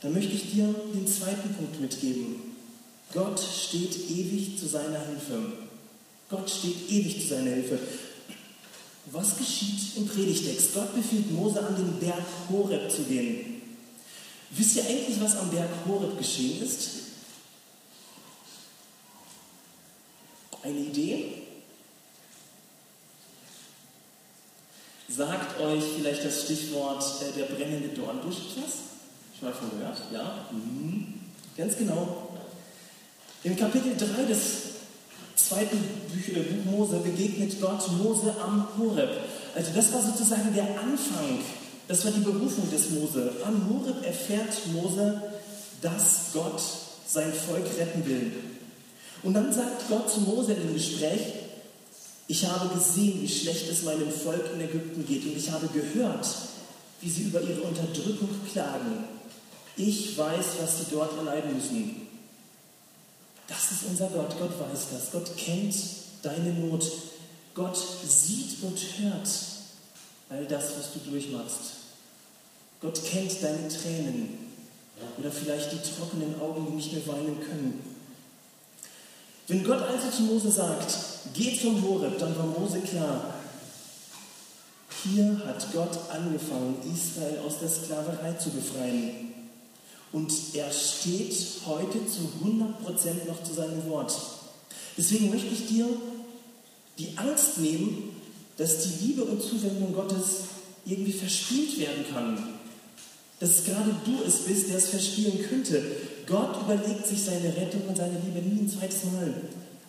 Dann 0.02 0.14
möchte 0.14 0.34
ich 0.34 0.52
dir 0.52 0.74
den 0.94 1.06
zweiten 1.06 1.54
Punkt 1.56 1.82
mitgeben. 1.82 2.56
Gott 3.14 3.40
steht 3.40 4.10
ewig 4.10 4.58
zu 4.58 4.68
seiner 4.68 5.06
Hilfe. 5.06 5.54
Gott 6.30 6.50
steht 6.50 6.90
ewig 6.90 7.22
zu 7.22 7.36
seiner 7.36 7.52
Hilfe. 7.52 7.80
Was 9.12 9.38
geschieht 9.38 9.96
im 9.98 10.08
Predigtext? 10.08 10.74
Gott 10.74 10.94
befiehlt 10.94 11.32
Mose 11.32 11.66
an 11.66 11.76
den 11.76 12.00
Berg 12.00 12.24
Horeb 12.50 12.92
zu 12.92 13.04
gehen. 13.04 13.62
Wisst 14.50 14.78
ihr 14.78 14.86
eigentlich, 14.86 15.22
was 15.22 15.38
am 15.38 15.50
Berg 15.50 15.70
Horeb 15.88 16.18
geschehen 16.18 16.62
ist? 16.62 16.90
Eine 20.62 20.80
Idee? 20.80 21.44
Sagt 25.08 25.60
euch 25.62 25.84
vielleicht 25.96 26.26
das 26.26 26.44
Stichwort 26.44 27.04
äh, 27.22 27.32
der 27.32 27.46
brennende 27.46 27.90
Dornbusch 27.90 28.36
etwas? 28.36 28.74
Schon 29.40 29.50
mal 29.50 29.54
von 29.54 29.72
gehört? 29.72 30.02
Ja? 30.12 30.48
Mhm. 30.52 31.22
Ganz 31.56 31.78
genau. 31.78 32.40
Im 33.44 33.56
Kapitel 33.56 33.96
3 33.96 34.26
des 34.26 34.77
zweiten 35.38 35.78
Buch, 35.78 36.36
äh, 36.36 36.42
Buch 36.42 36.72
Mose 36.72 36.98
begegnet 36.98 37.62
Gott 37.62 37.90
Mose 37.92 38.34
am 38.44 38.68
Horeb. 38.78 39.10
Also 39.56 39.72
das 39.74 39.94
war 39.94 40.02
sozusagen 40.02 40.54
der 40.54 40.66
Anfang, 40.80 41.40
das 41.88 42.04
war 42.04 42.12
die 42.12 42.22
Berufung 42.22 42.70
des 42.70 42.90
Mose. 42.92 43.32
Am 43.46 43.70
Horeb 43.70 44.06
erfährt 44.06 44.54
Mose, 44.74 45.22
dass 45.82 46.32
Gott 46.34 46.62
sein 47.08 47.32
Volk 47.34 47.66
retten 47.78 48.06
will. 48.06 48.32
Und 49.24 49.34
dann 49.34 49.54
sagt 49.54 49.88
Gott 49.90 50.12
zu 50.12 50.22
Mose 50.22 50.54
im 50.54 50.74
Gespräch, 50.74 51.22
ich 52.28 52.46
habe 52.46 52.74
gesehen, 52.74 53.22
wie 53.22 53.30
schlecht 53.30 53.70
es 53.70 53.84
meinem 53.84 54.12
Volk 54.12 54.52
in 54.54 54.62
Ägypten 54.62 55.06
geht 55.06 55.26
und 55.26 55.38
ich 55.38 55.50
habe 55.50 55.68
gehört, 55.68 56.28
wie 57.00 57.10
sie 57.10 57.24
über 57.24 57.42
ihre 57.42 57.62
Unterdrückung 57.62 58.30
klagen. 58.52 59.06
Ich 59.78 60.18
weiß, 60.18 60.46
was 60.62 60.80
sie 60.80 60.86
dort 60.92 61.18
erleiden 61.18 61.56
müssen. 61.56 62.07
Das 63.48 63.72
ist 63.72 63.84
unser 63.90 64.08
Gott. 64.08 64.38
Gott 64.38 64.60
weiß 64.60 64.88
das. 64.92 65.12
Gott 65.12 65.36
kennt 65.38 65.76
deine 66.22 66.54
Not. 66.54 66.86
Gott 67.54 67.78
sieht 68.08 68.62
und 68.64 68.78
hört 69.00 69.30
all 70.30 70.46
das, 70.46 70.78
was 70.78 70.94
du 70.94 71.10
durchmachst. 71.10 71.78
Gott 72.82 73.04
kennt 73.04 73.42
deine 73.42 73.68
Tränen 73.68 74.48
oder 75.18 75.32
vielleicht 75.32 75.72
die 75.72 75.78
trockenen 75.78 76.40
Augen, 76.40 76.68
die 76.68 76.76
nicht 76.76 76.94
mehr 76.94 77.08
weinen 77.08 77.40
können. 77.40 77.98
Wenn 79.48 79.64
Gott 79.64 79.82
also 79.82 80.10
zu 80.10 80.24
Mose 80.24 80.52
sagt, 80.52 80.94
geht 81.34 81.62
zum 81.62 81.82
Horeb, 81.82 82.20
dann 82.20 82.38
war 82.38 82.46
Mose 82.46 82.82
klar, 82.82 83.34
hier 85.04 85.42
hat 85.46 85.66
Gott 85.72 85.98
angefangen, 86.12 86.78
Israel 86.94 87.40
aus 87.46 87.60
der 87.60 87.70
Sklaverei 87.70 88.34
zu 88.34 88.50
befreien. 88.50 89.34
Und 90.18 90.34
er 90.56 90.72
steht 90.72 91.36
heute 91.68 92.00
zu 92.08 92.22
100% 92.44 93.28
noch 93.28 93.44
zu 93.44 93.54
seinem 93.54 93.88
Wort. 93.88 94.12
Deswegen 94.98 95.30
möchte 95.30 95.54
ich 95.54 95.68
dir 95.68 95.88
die 96.98 97.16
Angst 97.18 97.60
nehmen, 97.60 98.16
dass 98.58 98.82
die 98.82 99.06
Liebe 99.06 99.26
und 99.26 99.44
Zuwendung 99.44 99.94
Gottes 99.94 100.46
irgendwie 100.88 101.12
verspielt 101.12 101.80
werden 101.80 102.04
kann. 102.12 102.44
Dass 103.40 103.64
gerade 103.64 103.94
du 104.06 104.24
es 104.26 104.46
bist, 104.46 104.70
der 104.70 104.78
es 104.78 104.90
verspielen 104.90 105.40
könnte. 105.48 105.84
Gott 106.26 106.64
überlegt 106.64 107.06
sich 107.06 107.22
seine 107.22 107.56
Rettung 107.56 107.84
und 107.88 107.96
seine 107.96 108.20
Liebe 108.26 108.40
nie 108.40 108.62
ein 108.62 108.72
zweites 108.72 109.04
Mal. 109.14 109.36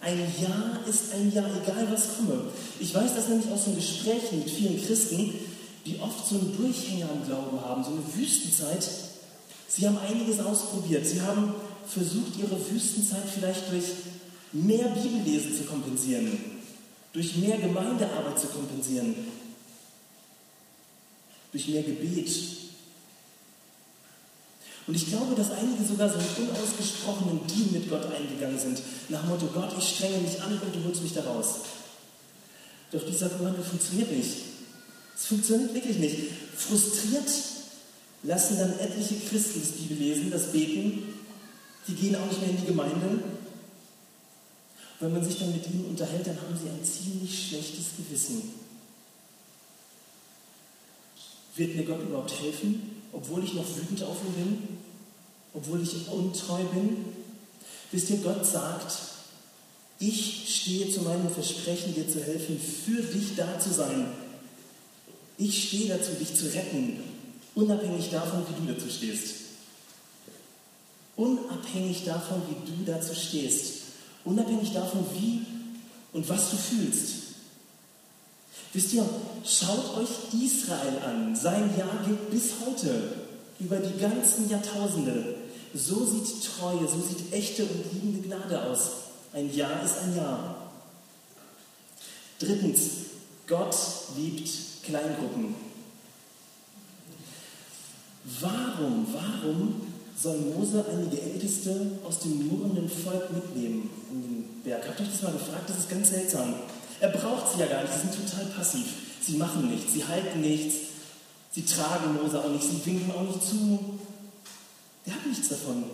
Ein 0.02 0.18
Ja 0.42 0.78
ist 0.86 1.14
ein 1.14 1.32
Ja, 1.34 1.46
egal 1.46 1.88
was 1.90 2.18
komme. 2.18 2.50
Ich 2.78 2.94
weiß 2.94 3.14
das 3.16 3.28
nämlich 3.28 3.50
aus 3.50 3.64
so 3.64 3.70
Gesprächen 3.70 4.40
mit 4.40 4.50
vielen 4.50 4.84
Christen, 4.84 5.32
die 5.86 5.98
oft 6.00 6.28
so 6.28 6.34
einen 6.34 6.54
Durchhänger 6.54 7.08
im 7.14 7.24
Glauben 7.26 7.58
haben, 7.62 7.82
so 7.82 7.92
eine 7.92 8.02
Wüstenzeit. 8.14 8.86
Sie 9.68 9.86
haben 9.86 9.98
einiges 9.98 10.40
ausprobiert. 10.40 11.06
Sie 11.06 11.20
haben 11.20 11.54
versucht, 11.86 12.38
ihre 12.38 12.58
Wüstenzeit 12.70 13.24
vielleicht 13.32 13.70
durch 13.70 13.84
mehr 14.52 14.88
Bibellesen 14.88 15.56
zu 15.56 15.64
kompensieren, 15.64 16.38
durch 17.12 17.36
mehr 17.36 17.58
Gemeindearbeit 17.58 18.38
zu 18.38 18.48
kompensieren, 18.48 19.14
durch 21.52 21.68
mehr 21.68 21.82
Gebet, 21.82 22.28
und 24.88 24.94
ich 24.94 25.06
glaube, 25.06 25.34
dass 25.34 25.50
einige 25.50 25.84
sogar 25.84 26.08
so 26.08 26.18
einen 26.18 26.48
unausgesprochenen 26.48 27.46
Deal 27.46 27.68
mit 27.72 27.90
Gott 27.90 28.10
eingegangen 28.10 28.58
sind. 28.58 28.80
Nach 29.10 29.20
dem 29.20 29.28
Motto, 29.28 29.46
Gott, 29.52 29.70
ich 29.78 29.86
strenge 29.86 30.16
mich 30.16 30.40
an 30.40 30.52
und 30.52 30.74
du 30.74 30.82
holst 30.82 31.02
mich 31.02 31.12
da 31.12 31.24
raus. 31.24 31.56
Doch 32.90 33.04
dieser 33.04 33.28
Kommando 33.28 33.62
funktioniert 33.62 34.10
nicht. 34.10 34.30
Es 35.14 35.26
funktioniert 35.26 35.74
wirklich 35.74 35.98
nicht. 35.98 36.16
Frustriert 36.56 37.28
lassen 38.22 38.58
dann 38.58 38.78
etliche 38.78 39.16
Christen 39.16 39.60
das 39.60 39.72
Bibel 39.72 39.96
lesen, 39.96 40.30
das 40.30 40.52
Beten. 40.52 41.14
Die 41.86 41.94
gehen 41.94 42.16
auch 42.16 42.26
nicht 42.26 42.40
mehr 42.40 42.50
in 42.50 42.60
die 42.60 42.66
Gemeinde. 42.66 43.22
Wenn 45.00 45.12
man 45.12 45.24
sich 45.24 45.38
dann 45.38 45.52
mit 45.52 45.66
ihnen 45.66 45.86
unterhält, 45.86 46.26
dann 46.26 46.36
haben 46.36 46.58
sie 46.60 46.68
ein 46.68 46.84
ziemlich 46.84 47.48
schlechtes 47.48 47.86
Gewissen. 47.96 48.42
Wird 51.56 51.76
mir 51.76 51.84
Gott 51.84 52.02
überhaupt 52.02 52.40
helfen? 52.40 52.98
obwohl 53.12 53.44
ich 53.44 53.54
noch 53.54 53.66
wütend 53.76 54.02
auf 54.02 54.16
ihn 54.24 54.44
bin, 54.44 54.68
obwohl 55.54 55.82
ich 55.82 56.08
untreu 56.08 56.62
bin? 56.64 57.04
Wisst 57.90 58.10
ihr, 58.10 58.18
Gott 58.18 58.44
sagt, 58.44 58.92
ich 59.98 60.62
stehe 60.62 60.90
zu 60.90 61.02
meinem 61.02 61.30
Versprechen, 61.30 61.94
dir 61.94 62.08
zu 62.08 62.22
helfen, 62.22 62.60
für 62.60 63.02
dich 63.02 63.34
da 63.36 63.58
zu 63.58 63.72
sein. 63.72 64.08
Ich 65.38 65.68
stehe 65.68 65.88
dazu, 65.88 66.12
dich 66.12 66.34
zu 66.34 66.46
retten, 66.54 67.00
unabhängig 67.54 68.10
davon, 68.10 68.44
wie 68.48 68.66
du 68.66 68.72
dazu 68.72 68.88
stehst. 68.90 69.34
Unabhängig 71.16 72.04
davon, 72.04 72.42
wie 72.48 72.70
du 72.70 72.90
dazu 72.90 73.14
stehst. 73.14 73.82
Unabhängig 74.24 74.72
davon, 74.72 75.04
wie 75.14 75.44
und 76.12 76.28
was 76.28 76.50
du 76.50 76.56
fühlst. 76.56 77.14
Wisst 78.72 78.92
ihr, 78.92 79.08
schaut 79.44 79.96
euch 79.96 80.08
Israel 80.44 80.98
an. 81.04 81.34
Sein 81.34 81.76
Jahr 81.76 82.04
gilt 82.06 82.30
bis 82.30 82.52
heute, 82.64 83.14
über 83.58 83.76
die 83.76 83.98
ganzen 83.98 84.48
Jahrtausende. 84.48 85.36
So 85.74 86.04
sieht 86.04 86.44
Treue, 86.44 86.86
so 86.88 87.00
sieht 87.00 87.32
echte 87.32 87.64
und 87.64 87.92
liebende 87.92 88.28
Gnade 88.28 88.62
aus. 88.64 88.90
Ein 89.32 89.54
Jahr 89.54 89.82
ist 89.84 89.98
ein 89.98 90.16
Jahr. 90.16 90.70
Drittens, 92.38 92.80
Gott 93.46 93.76
liebt 94.16 94.48
Kleingruppen. 94.84 95.67
Warum, 98.40 99.06
warum 99.12 99.80
soll 100.16 100.38
Mose 100.38 100.84
einige 100.90 101.20
Älteste 101.20 101.98
aus 102.04 102.18
dem 102.20 102.46
murrenden 102.48 102.88
Volk 102.88 103.32
mitnehmen 103.32 103.88
in 104.12 104.22
den 104.22 104.62
Berg? 104.64 104.86
Habt 104.86 105.00
ihr 105.00 105.06
euch 105.06 105.12
das 105.12 105.22
mal 105.22 105.32
gefragt? 105.32 105.68
Das 105.68 105.78
ist 105.78 105.88
ganz 105.88 106.10
seltsam. 106.10 106.54
Er 107.00 107.08
braucht 107.08 107.52
sie 107.52 107.60
ja 107.60 107.66
gar 107.66 107.82
nicht, 107.82 107.94
sie 107.94 108.00
sind 108.00 108.28
total 108.28 108.44
passiv. 108.46 108.86
Sie 109.22 109.36
machen 109.36 109.70
nichts, 109.70 109.94
sie 109.94 110.04
halten 110.04 110.40
nichts, 110.40 110.74
sie 111.52 111.64
tragen 111.64 112.22
Mose 112.22 112.42
auch 112.42 112.50
nicht, 112.50 112.64
sie 112.64 112.84
winken 112.84 113.12
auch 113.12 113.22
nicht 113.22 113.42
zu. 113.42 113.98
Der 115.06 115.14
hat 115.14 115.26
nichts 115.26 115.48
davon. 115.48 115.84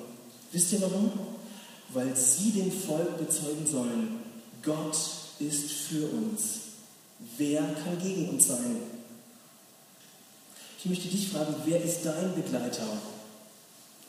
Wisst 0.50 0.72
ihr 0.72 0.82
warum? 0.82 1.12
Weil 1.92 2.16
sie 2.16 2.50
dem 2.50 2.72
Volk 2.72 3.18
bezeugen 3.18 3.66
sollen, 3.70 4.20
Gott 4.64 4.96
ist 5.38 5.70
für 5.70 6.06
uns. 6.06 6.60
Wer 7.38 7.60
kann 7.62 7.98
gegen 8.02 8.30
uns 8.30 8.48
sein? 8.48 8.76
Ich 10.84 10.90
möchte 10.90 11.08
dich 11.08 11.28
fragen, 11.28 11.54
wer 11.64 11.82
ist 11.82 12.04
dein 12.04 12.34
Begleiter? 12.34 12.86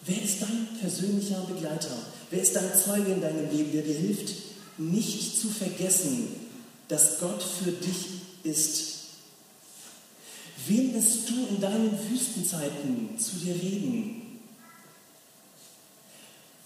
Wer 0.06 0.22
ist 0.22 0.42
dein 0.42 0.68
persönlicher 0.82 1.40
Begleiter? 1.48 1.98
Wer 2.30 2.42
ist 2.42 2.54
dein 2.54 2.70
Zeuge 2.76 3.14
in 3.14 3.22
deinem 3.22 3.50
Leben, 3.50 3.72
der 3.72 3.82
dir 3.82 3.96
hilft, 3.96 4.34
nicht 4.78 5.40
zu 5.40 5.48
vergessen, 5.48 6.28
dass 6.90 7.20
Gott 7.22 7.42
für 7.42 7.72
dich 7.72 8.08
ist? 8.44 8.96
Wen 10.68 10.94
lässt 10.94 11.30
du 11.30 11.48
in 11.50 11.62
deinen 11.62 11.98
Wüstenzeiten 12.10 13.18
zu 13.18 13.38
dir 13.38 13.56
reden? 13.56 14.42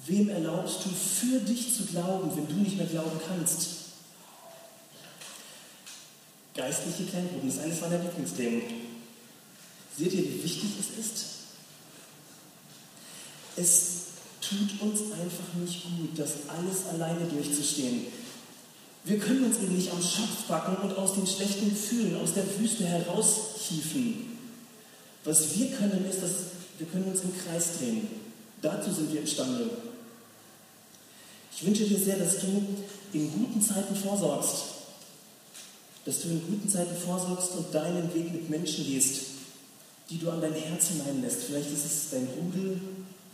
Wem 0.08 0.30
erlaubst 0.30 0.86
du 0.86 0.90
für 0.90 1.40
dich 1.40 1.76
zu 1.76 1.86
glauben, 1.86 2.36
wenn 2.36 2.48
du 2.48 2.56
nicht 2.64 2.78
mehr 2.78 2.88
glauben 2.88 3.20
kannst? 3.28 3.68
Geistliche 6.56 7.04
Kleingruppen 7.04 7.48
ist 7.48 7.60
eines 7.60 7.80
meiner 7.80 8.00
Lieblingsthemen. 8.00 8.89
Seht 9.98 10.14
ihr, 10.14 10.24
wie 10.24 10.44
wichtig 10.44 10.70
es 10.80 11.06
ist? 11.06 11.26
Es 13.58 14.00
tut 14.42 14.82
uns 14.82 15.12
einfach 15.12 15.54
nicht 15.60 15.84
gut, 15.84 16.18
das 16.18 16.48
alles 16.48 16.86
alleine 16.88 17.26
durchzustehen. 17.26 18.06
Wir 19.04 19.20
können 19.20 19.46
uns 19.46 19.58
eben 19.58 19.76
nicht 19.76 19.92
am 19.92 20.02
Schopf 20.02 20.44
backen 20.48 20.78
und 20.78 20.98
aus 20.98 21.16
den 21.16 21.28
schlechten 21.28 21.70
Gefühlen, 21.70 22.22
aus 22.22 22.34
der 22.34 22.46
Wüste 22.60 22.86
heraushieven. 22.86 24.38
Was 25.24 25.58
wir 25.58 25.72
können, 25.72 26.06
ist, 26.10 26.22
dass 26.22 26.32
wir 26.78 26.88
können 26.88 27.06
uns 27.06 27.22
im 27.22 27.34
Kreis 27.38 27.78
drehen. 27.78 28.08
Dazu 28.62 28.92
sind 28.92 29.12
wir 29.12 29.22
imstande. 29.22 29.70
Ich 31.56 31.66
wünsche 31.66 31.86
dir 31.86 32.00
sehr, 32.00 32.18
dass 32.18 32.40
du 32.40 32.48
in 33.14 33.32
guten 33.32 33.62
Zeiten 33.62 33.96
vorsorgst. 33.96 34.64
Dass 36.06 36.22
du 36.22 36.30
in 36.30 36.42
guten 36.48 36.70
Zeiten 36.70 36.96
vorsorgst 36.96 37.52
und 37.58 37.74
deinen 37.74 38.14
Weg 38.14 38.32
mit 38.32 38.50
Menschen 38.50 38.86
gehst, 38.86 39.22
die 40.10 40.18
du 40.18 40.30
an 40.30 40.42
dein 40.42 40.54
Herz 40.54 40.88
hineinlässt. 40.88 41.44
Vielleicht 41.44 41.72
ist 41.72 41.86
es 41.86 42.10
dein 42.12 42.28
Rudel, 42.28 42.80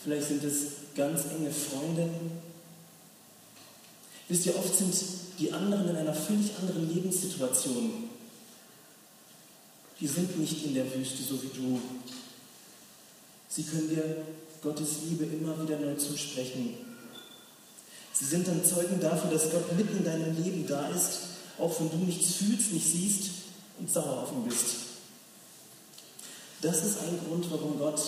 vielleicht 0.04 0.28
sind 0.28 0.44
es 0.44 0.58
ganz 0.96 1.22
enge 1.38 1.52
Freunde. 1.52 2.10
Wisst 4.28 4.46
ihr, 4.48 4.58
oft 4.58 4.76
sind 4.76 4.94
die 5.40 5.52
anderen 5.52 5.90
in 5.90 5.96
einer 5.96 6.14
völlig 6.14 6.52
anderen 6.60 6.94
Lebenssituation. 6.94 8.10
Die 10.00 10.08
sind 10.08 10.38
nicht 10.38 10.66
in 10.66 10.74
der 10.74 10.94
Wüste, 10.94 11.24
so 11.24 11.42
wie 11.42 11.52
du. 11.56 11.80
Sie 13.48 13.64
können 13.64 13.90
dir 13.90 14.26
Gottes 14.62 15.04
Liebe 15.08 15.26
immer 15.26 15.62
wieder 15.62 15.80
neu 15.80 15.96
zusprechen. 15.96 16.76
Sie 18.12 18.26
sind 18.26 18.48
dann 18.48 18.66
Zeugen 18.66 19.00
dafür, 19.00 19.32
dass 19.32 19.52
Gott 19.52 19.78
mitten 19.78 19.98
in 19.98 20.06
deinem 20.06 20.44
Leben 20.44 20.66
da 20.68 20.90
ist, 20.90 21.20
auch 21.60 21.80
wenn 21.80 21.90
du 21.92 21.98
nichts 21.98 22.36
fühlst, 22.36 22.74
nicht 22.74 22.86
siehst 22.86 23.30
und 23.80 23.92
sauer 23.92 24.24
auf 24.24 24.32
ihn 24.32 24.44
bist. 24.44 24.85
Das 26.66 26.84
ist 26.84 26.98
ein 26.98 27.20
Grund, 27.24 27.46
warum 27.52 27.78
Gott 27.78 28.02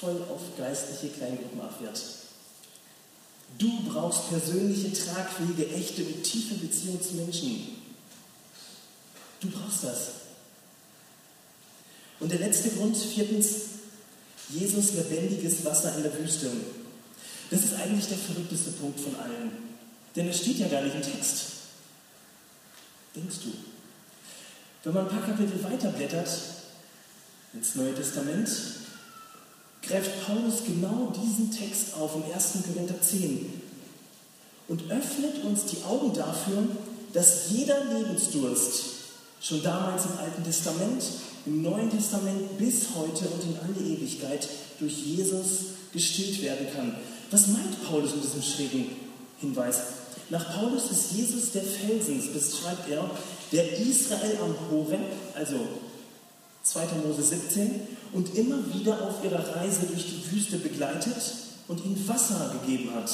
voll 0.00 0.20
auf 0.28 0.40
geistliche 0.58 1.14
Kleingruppen 1.14 1.60
abwehrt. 1.60 2.02
Du 3.56 3.84
brauchst 3.88 4.30
persönliche, 4.30 4.92
tragfähige, 4.92 5.68
echte 5.68 6.02
und 6.02 6.24
tiefe 6.24 6.54
Beziehungen 6.56 7.00
zu 7.00 7.14
Menschen. 7.14 7.76
Du 9.40 9.48
brauchst 9.50 9.84
das. 9.84 9.98
Und 12.18 12.32
der 12.32 12.40
letzte 12.40 12.70
Grund, 12.70 12.96
viertens, 12.96 13.46
Jesus 14.48 14.94
lebendiges 14.94 15.64
Wasser 15.64 15.94
in 15.96 16.02
der 16.02 16.18
Wüste. 16.18 16.50
Das 17.48 17.62
ist 17.62 17.74
eigentlich 17.74 18.08
der 18.08 18.18
verrückteste 18.18 18.72
Punkt 18.72 18.98
von 18.98 19.14
allen. 19.20 19.52
Denn 20.16 20.28
es 20.28 20.38
steht 20.38 20.58
ja 20.58 20.66
gar 20.66 20.82
nicht 20.82 20.96
im 20.96 21.02
Text. 21.02 21.42
Denkst 23.14 23.36
du? 23.44 23.52
Wenn 24.82 24.94
man 24.94 25.08
ein 25.08 25.16
paar 25.16 25.28
Kapitel 25.28 25.62
weiterblättert 25.62 26.28
ins 27.54 27.74
Neue 27.74 27.94
Testament, 27.94 28.48
greift 29.82 30.26
Paulus 30.26 30.64
genau 30.66 31.12
diesen 31.16 31.50
Text 31.50 31.94
auf 31.94 32.14
im 32.14 32.32
1. 32.32 32.58
Korinther 32.66 33.00
10 33.00 33.62
und 34.68 34.90
öffnet 34.90 35.44
uns 35.44 35.64
die 35.64 35.82
Augen 35.84 36.12
dafür, 36.12 36.64
dass 37.12 37.50
jeder 37.50 37.84
Lebensdurst 37.84 38.82
schon 39.40 39.62
damals 39.62 40.04
im 40.04 40.18
Alten 40.18 40.44
Testament, 40.44 41.02
im 41.46 41.62
Neuen 41.62 41.90
Testament 41.90 42.58
bis 42.58 42.88
heute 42.94 43.24
und 43.28 43.42
in 43.44 43.56
alle 43.62 43.94
Ewigkeit 43.94 44.46
durch 44.78 44.92
Jesus 44.98 45.46
gestillt 45.92 46.42
werden 46.42 46.66
kann. 46.74 46.96
Was 47.30 47.46
meint 47.48 47.84
Paulus 47.88 48.14
mit 48.14 48.24
diesem 48.24 48.42
schrägen 48.42 48.86
Hinweis? 49.38 49.78
Nach 50.30 50.54
Paulus 50.54 50.90
ist 50.90 51.12
Jesus 51.12 51.52
der 51.52 51.62
Felsen, 51.62 52.22
das 52.34 52.58
schreibt 52.58 52.90
er, 52.90 53.10
der 53.52 53.78
Israel 53.78 54.38
am 54.42 54.54
Horeb, 54.70 55.00
also 55.34 55.56
2. 56.62 56.86
Mose 57.06 57.22
17, 57.22 57.80
und 58.12 58.34
immer 58.36 58.58
wieder 58.74 59.02
auf 59.02 59.24
ihrer 59.24 59.56
Reise 59.56 59.86
durch 59.86 60.06
die 60.06 60.30
Wüste 60.32 60.56
begleitet 60.58 61.16
und 61.68 61.84
ihnen 61.84 62.08
Wasser 62.08 62.54
gegeben 62.60 62.94
hat. 62.94 63.10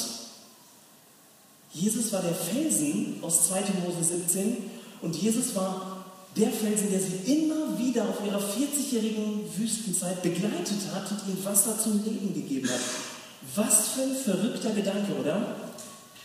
Jesus 1.73 2.13
war 2.13 2.21
der 2.21 2.33
Felsen 2.33 3.17
aus 3.21 3.49
2. 3.49 3.61
Mose 3.85 4.03
17 4.03 4.57
und 5.01 5.15
Jesus 5.15 5.53
war 5.55 6.05
der 6.37 6.51
Felsen, 6.51 6.89
der 6.89 6.99
sie 6.99 7.33
immer 7.33 7.77
wieder 7.77 8.07
auf 8.09 8.25
ihrer 8.25 8.39
40-jährigen 8.39 9.41
Wüstenzeit 9.57 10.21
begleitet 10.21 10.79
hat 10.93 11.11
und 11.11 11.19
ihnen 11.27 11.45
Wasser 11.45 11.77
zum 11.77 12.03
Leben 12.03 12.33
gegeben 12.33 12.69
hat. 12.69 12.79
Was 13.55 13.89
für 13.89 14.01
ein 14.03 14.15
verrückter 14.15 14.71
Gedanke, 14.71 15.13
oder? 15.19 15.55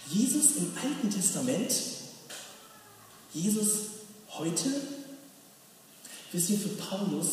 Jesus 0.08 0.56
im 0.56 0.72
Alten 0.82 1.10
Testament, 1.10 1.72
Jesus 3.32 3.70
heute, 4.30 4.68
wisst 6.32 6.50
ihr, 6.50 6.58
für 6.58 6.68
Paulus 6.70 7.26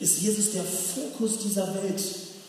ist 0.00 0.20
Jesus 0.20 0.52
der 0.52 0.64
Fokus 0.64 1.38
dieser 1.38 1.74
Welt 1.74 2.02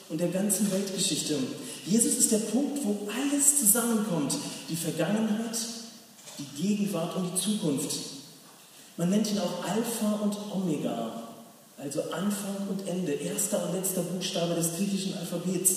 und 0.09 0.19
der 0.19 0.29
ganzen 0.29 0.71
Weltgeschichte. 0.71 1.37
Jesus 1.85 2.17
ist 2.17 2.31
der 2.31 2.39
Punkt, 2.39 2.79
wo 2.83 3.07
alles 3.11 3.59
zusammenkommt. 3.59 4.33
Die 4.69 4.75
Vergangenheit, 4.75 5.57
die 6.39 6.61
Gegenwart 6.61 7.15
und 7.15 7.31
die 7.31 7.41
Zukunft. 7.41 7.95
Man 8.97 9.09
nennt 9.09 9.29
ihn 9.29 9.39
auch 9.39 9.63
Alpha 9.67 10.19
und 10.21 10.35
Omega, 10.51 11.23
also 11.77 12.01
Anfang 12.11 12.67
und 12.69 12.87
Ende, 12.87 13.13
erster 13.13 13.67
und 13.67 13.75
letzter 13.75 14.01
Buchstabe 14.01 14.55
des 14.55 14.75
griechischen 14.77 15.17
Alphabets. 15.17 15.71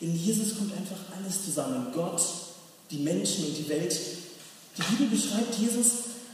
In 0.00 0.16
Jesus 0.16 0.56
kommt 0.56 0.72
einfach 0.72 0.98
alles 1.16 1.44
zusammen. 1.44 1.88
Gott, 1.94 2.22
die 2.90 2.98
Menschen 2.98 3.46
und 3.46 3.56
die 3.56 3.68
Welt. 3.68 3.98
Die 4.76 4.82
Bibel 4.82 5.08
beschreibt 5.08 5.54
Jesus 5.58 5.86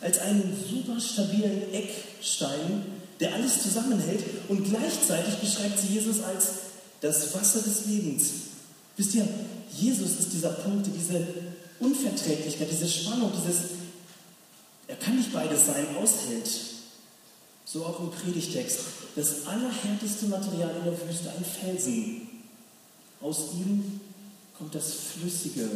als 0.04 0.18
einen 0.18 0.54
super 0.70 1.00
stabilen 1.00 1.72
Eckstein, 1.72 2.84
der 3.20 3.34
alles 3.34 3.62
zusammenhält 3.62 4.22
und 4.48 4.62
gleichzeitig 4.64 5.36
beschreibt 5.36 5.78
sie 5.78 5.94
Jesus 5.94 6.22
als 6.22 6.46
das 7.00 7.34
Wasser 7.34 7.62
des 7.62 7.86
Lebens. 7.86 8.24
Wisst 8.98 9.14
ihr, 9.14 9.26
Jesus 9.72 10.20
ist 10.20 10.32
dieser 10.32 10.50
Punkt, 10.50 10.86
diese 10.94 11.26
Unverträglichkeit, 11.80 12.68
diese 12.70 12.86
Spannung, 12.86 13.32
dieses, 13.34 13.70
er 14.88 14.96
kann 14.96 15.16
nicht 15.16 15.32
beides 15.32 15.66
sein, 15.66 15.86
aushält. 15.96 16.50
So 17.64 17.86
auch 17.86 17.98
im 18.00 18.10
Predigtext. 18.10 18.80
Das 19.16 19.46
allerhärteste 19.46 20.26
Material 20.26 20.76
in 20.76 20.84
der 20.84 20.92
Wüste, 20.92 21.30
ein 21.30 21.44
Felsen. 21.44 22.28
Aus 23.22 23.54
ihm 23.54 24.00
kommt 24.58 24.74
das 24.74 24.92
flüssige 24.92 25.66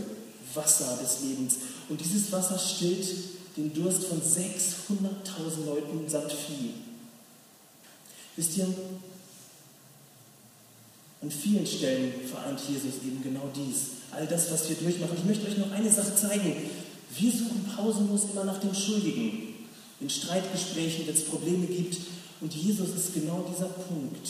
Wasser 0.52 0.98
des 1.02 1.22
Lebens. 1.22 1.56
Und 1.88 1.98
dieses 1.98 2.30
Wasser 2.30 2.58
stillt 2.58 3.06
den 3.58 3.74
Durst 3.74 4.04
von 4.04 4.20
600.000 4.22 5.66
Leuten 5.66 6.08
samt 6.08 6.32
Vieh. 6.32 6.74
Wisst 8.36 8.56
ihr, 8.56 8.68
an 11.20 11.30
vielen 11.30 11.66
Stellen 11.66 12.12
vereint 12.24 12.60
Jesus 12.68 13.02
eben 13.04 13.20
genau 13.20 13.50
dies. 13.54 13.98
All 14.12 14.26
das, 14.28 14.52
was 14.52 14.68
wir 14.68 14.76
durchmachen. 14.76 15.16
Ich 15.18 15.24
möchte 15.24 15.48
euch 15.48 15.58
noch 15.58 15.72
eine 15.72 15.90
Sache 15.90 16.14
zeigen. 16.14 16.54
Wir 17.18 17.32
suchen 17.32 17.68
pausenlos 17.74 18.26
immer 18.32 18.44
nach 18.44 18.60
dem 18.60 18.72
Schuldigen. 18.72 19.54
In 20.00 20.08
Streitgesprächen, 20.08 21.08
wenn 21.08 21.14
es 21.14 21.24
Probleme 21.24 21.66
gibt. 21.66 21.96
Und 22.40 22.54
Jesus 22.54 22.90
ist 22.90 23.14
genau 23.14 23.44
dieser 23.52 23.66
Punkt 23.66 24.28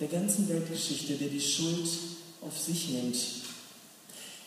der 0.00 0.08
ganzen 0.08 0.48
Weltgeschichte, 0.48 1.14
der 1.14 1.28
die 1.28 1.40
Schuld 1.40 1.88
auf 2.42 2.58
sich 2.58 2.88
nimmt. 2.88 3.16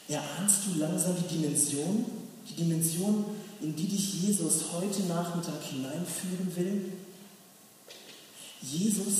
Erahnst 0.09 0.57
du 0.67 0.79
langsam 0.79 1.15
die 1.15 1.37
Dimension? 1.37 2.05
Die 2.49 2.55
Dimension, 2.55 3.23
in 3.61 3.75
die 3.75 3.87
dich 3.87 4.21
Jesus 4.21 4.65
heute 4.73 5.03
Nachmittag 5.03 5.61
hineinführen 5.63 6.55
will? 6.55 6.91
Jesus 8.61 9.17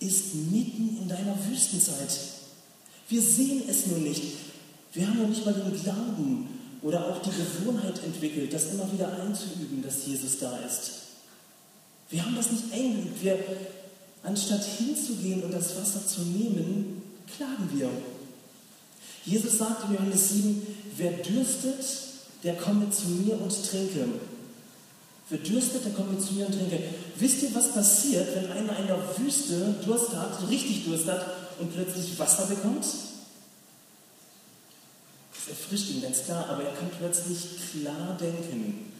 ist 0.00 0.34
mitten 0.34 0.98
in 1.02 1.08
deiner 1.08 1.36
Wüstenzeit. 1.48 2.18
Wir 3.08 3.22
sehen 3.22 3.62
es 3.68 3.86
nur 3.86 3.98
nicht. 3.98 4.22
Wir 4.92 5.08
haben 5.08 5.20
noch 5.20 5.28
nicht 5.28 5.44
mal 5.44 5.54
den 5.54 5.80
Glauben 5.82 6.48
oder 6.82 7.06
auch 7.08 7.22
die 7.22 7.30
Gewohnheit 7.30 8.02
entwickelt, 8.04 8.52
das 8.52 8.72
immer 8.72 8.90
wieder 8.92 9.12
einzuüben, 9.20 9.82
dass 9.82 10.06
Jesus 10.06 10.38
da 10.38 10.56
ist. 10.58 10.92
Wir 12.10 12.24
haben 12.24 12.36
das 12.36 12.52
nicht 12.52 12.72
eingeübt. 12.72 13.22
Wir, 13.22 13.38
anstatt 14.22 14.64
hinzugehen 14.64 15.42
und 15.42 15.52
das 15.52 15.76
Wasser 15.76 16.06
zu 16.06 16.22
nehmen, 16.22 17.02
klagen 17.36 17.68
wir. 17.72 17.90
Jesus 19.24 19.58
sagt 19.58 19.88
in 19.88 19.94
Johannes 19.94 20.30
7, 20.30 20.66
wer 20.96 21.12
dürstet, 21.12 21.84
der 22.44 22.56
komme 22.56 22.90
zu 22.90 23.08
mir 23.08 23.40
und 23.40 23.50
trinke. 23.68 24.06
Dürstet, 25.30 25.84
der 25.84 25.92
komme 25.92 26.18
zu 26.18 26.34
mir 26.34 26.46
und 26.46 26.52
trinke. 26.52 26.78
Wisst 27.16 27.42
ihr, 27.42 27.54
was 27.54 27.72
passiert, 27.72 28.28
wenn 28.36 28.52
einer 28.52 28.78
in 28.78 28.86
der 28.86 29.18
Wüste 29.18 29.74
Durst 29.84 30.14
hat, 30.14 30.48
richtig 30.48 30.84
Durst 30.84 31.08
hat 31.08 31.26
und 31.58 31.74
plötzlich 31.74 32.18
Wasser 32.18 32.46
bekommt? 32.46 32.84
Das 35.34 35.48
erfrischt 35.48 35.90
ihn 35.90 36.02
ganz 36.02 36.24
klar, 36.24 36.48
aber 36.50 36.62
er 36.64 36.74
kann 36.74 36.90
plötzlich 36.98 37.38
klar 37.70 38.16
denken. 38.20 38.92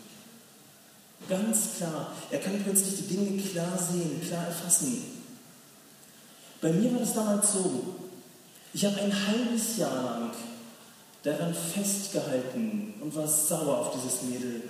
Ganz 1.29 1.77
klar. 1.77 2.13
Er 2.31 2.39
kann 2.39 2.63
plötzlich 2.65 2.97
die 2.97 3.15
Dinge 3.15 3.43
klar 3.43 3.79
sehen, 3.79 4.21
klar 4.27 4.47
erfassen. 4.47 5.03
Bei 6.61 6.73
mir 6.73 6.93
war 6.93 7.01
das 7.01 7.15
damals 7.15 7.53
so. 7.53 7.97
Ich 8.73 8.85
habe 8.85 9.01
ein 9.01 9.13
halbes 9.27 9.77
Jahr 9.77 10.21
lang 10.21 10.31
daran 11.25 11.55
festgehalten 11.55 12.95
und 13.01 13.15
war 13.17 13.27
sauer 13.27 13.79
auf 13.79 13.95
dieses 13.95 14.23
Mädel. 14.23 14.63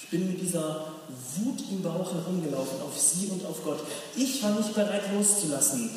Ich 0.00 0.08
bin 0.10 0.30
mit 0.30 0.40
dieser 0.40 0.92
Wut 1.36 1.60
im 1.70 1.82
Bauch 1.82 2.14
herumgelaufen 2.14 2.80
auf 2.82 2.98
sie 2.98 3.26
und 3.26 3.44
auf 3.44 3.64
Gott. 3.64 3.80
Ich 4.14 4.42
war 4.42 4.54
nicht 4.54 4.74
bereit 4.74 5.02
loszulassen. 5.12 5.90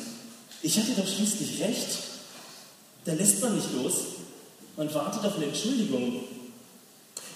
Ich 0.62 0.76
hatte 0.78 0.92
doch 0.96 1.06
schließlich 1.06 1.62
recht. 1.62 1.98
Da 3.04 3.12
lässt 3.12 3.40
man 3.40 3.54
nicht 3.54 3.72
los. 3.74 3.94
Man 4.76 4.92
wartet 4.92 5.24
auf 5.24 5.36
eine 5.36 5.46
Entschuldigung. 5.46 6.24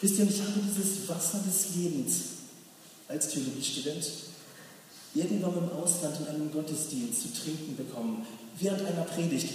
Wisst 0.00 0.18
ihr, 0.18 0.28
ich 0.28 0.40
habe 0.40 0.52
dieses 0.68 1.08
Wasser 1.08 1.40
des 1.46 1.76
Lebens 1.76 2.14
als 3.08 3.28
Theologiestudent 3.28 4.04
irgendwann 5.14 5.56
im 5.56 5.70
Ausland 5.70 6.16
in 6.20 6.26
einem 6.26 6.52
Gottesdienst 6.52 7.22
zu 7.22 7.42
trinken 7.42 7.76
bekommen, 7.76 8.26
während 8.58 8.84
einer 8.86 9.02
Predigt. 9.02 9.48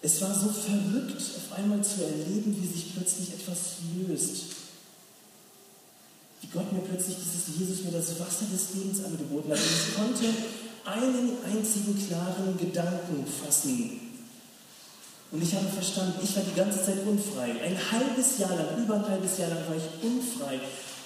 Es 0.00 0.20
war 0.20 0.32
so 0.32 0.48
verrückt, 0.48 1.20
auf 1.20 1.58
einmal 1.58 1.82
zu 1.82 2.04
erleben, 2.04 2.56
wie 2.60 2.66
sich 2.66 2.94
plötzlich 2.94 3.32
etwas 3.32 3.58
löst 4.06 4.58
wie 6.40 6.46
Gott 6.48 6.72
mir 6.72 6.80
plötzlich 6.80 7.16
dieses 7.16 7.58
Jesus 7.58 7.84
mir 7.84 7.92
das 7.92 8.18
Wasser 8.20 8.46
des 8.52 8.74
Lebens 8.74 9.04
angeboten 9.04 9.50
hat. 9.50 9.58
Und 9.58 9.66
ich 9.66 9.94
konnte 9.94 10.24
einen 10.84 11.36
einzigen 11.44 12.06
klaren 12.06 12.56
Gedanken 12.58 13.26
fassen. 13.26 14.00
Und 15.30 15.42
ich 15.42 15.54
habe 15.54 15.66
verstanden, 15.68 16.20
ich 16.22 16.34
war 16.36 16.42
die 16.42 16.56
ganze 16.56 16.82
Zeit 16.82 17.06
unfrei. 17.06 17.50
Ein 17.62 17.76
halbes 17.90 18.38
Jahr 18.38 18.54
lang, 18.54 18.82
über 18.82 18.94
ein 18.94 19.08
halbes 19.08 19.36
Jahr 19.36 19.50
lang 19.50 19.58
war 19.68 19.76
ich 19.76 20.04
unfrei. 20.04 20.60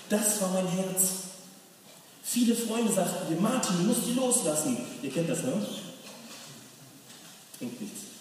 Das 0.08 0.40
war 0.40 0.52
mein 0.52 0.68
Herz. 0.68 1.02
Viele 2.22 2.54
Freunde 2.54 2.92
sagten 2.92 3.34
mir, 3.34 3.40
Martin, 3.40 3.78
du 3.78 3.84
musst 3.84 4.06
die 4.06 4.14
loslassen. 4.14 4.76
Ihr 5.02 5.10
kennt 5.10 5.28
das, 5.28 5.42
ne? 5.42 5.66
Trinkt 7.58 7.80
nichts. 7.80 8.11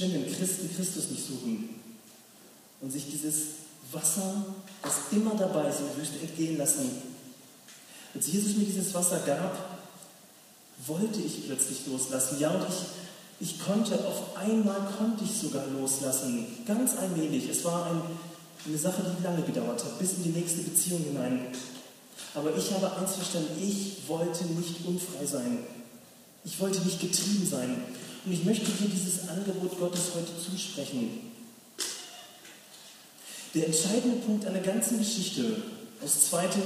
Wenn 0.00 0.32
Christen 0.32 0.70
Christus 0.74 1.10
nicht 1.10 1.26
suchen 1.26 1.68
und 2.80 2.90
sich 2.90 3.10
dieses 3.10 3.36
Wasser, 3.92 4.44
das 4.82 4.94
immer 5.12 5.34
dabei 5.34 5.68
ist, 5.68 5.80
in 5.80 5.86
der 5.86 5.96
Wüste 5.96 6.18
entgehen 6.20 6.58
lassen. 6.58 6.90
Als 8.14 8.26
Jesus 8.26 8.56
mir 8.56 8.64
dieses 8.64 8.92
Wasser 8.94 9.20
gab, 9.26 9.80
wollte 10.86 11.20
ich 11.20 11.46
plötzlich 11.46 11.86
loslassen. 11.86 12.38
Ja, 12.40 12.50
und 12.50 12.66
ich, 12.68 13.48
ich 13.48 13.60
konnte, 13.60 13.94
auf 14.06 14.36
einmal 14.36 14.80
konnte 14.98 15.24
ich 15.24 15.32
sogar 15.32 15.66
loslassen. 15.66 16.46
Ganz 16.66 16.96
allmählich. 16.96 17.48
Es 17.48 17.64
war 17.64 17.86
ein, 17.86 18.02
eine 18.66 18.78
Sache, 18.78 19.02
die 19.02 19.22
lange 19.22 19.42
gedauert 19.42 19.84
hat, 19.84 19.98
bis 19.98 20.14
in 20.14 20.24
die 20.24 20.38
nächste 20.40 20.62
Beziehung 20.62 21.02
hinein. 21.04 21.46
Aber 22.34 22.56
ich 22.56 22.72
habe 22.72 22.96
eins 22.96 23.14
verstanden, 23.14 23.62
ich 23.62 24.08
wollte 24.08 24.44
nicht 24.44 24.84
unfrei 24.86 25.24
sein. 25.24 25.58
Ich 26.44 26.58
wollte 26.60 26.80
nicht 26.80 27.00
getrieben 27.00 27.46
sein. 27.48 27.76
Und 28.24 28.32
ich 28.32 28.44
möchte 28.44 28.64
dir 28.64 28.88
dieses 28.88 29.28
Angebot 29.28 29.78
Gottes 29.78 30.14
heute 30.14 30.32
zusprechen. 30.38 31.32
Der 33.52 33.66
entscheidende 33.66 34.16
Punkt 34.24 34.46
einer 34.46 34.60
ganzen 34.60 34.98
Geschichte 34.98 35.62
aus, 36.02 36.30
zweite, 36.30 36.58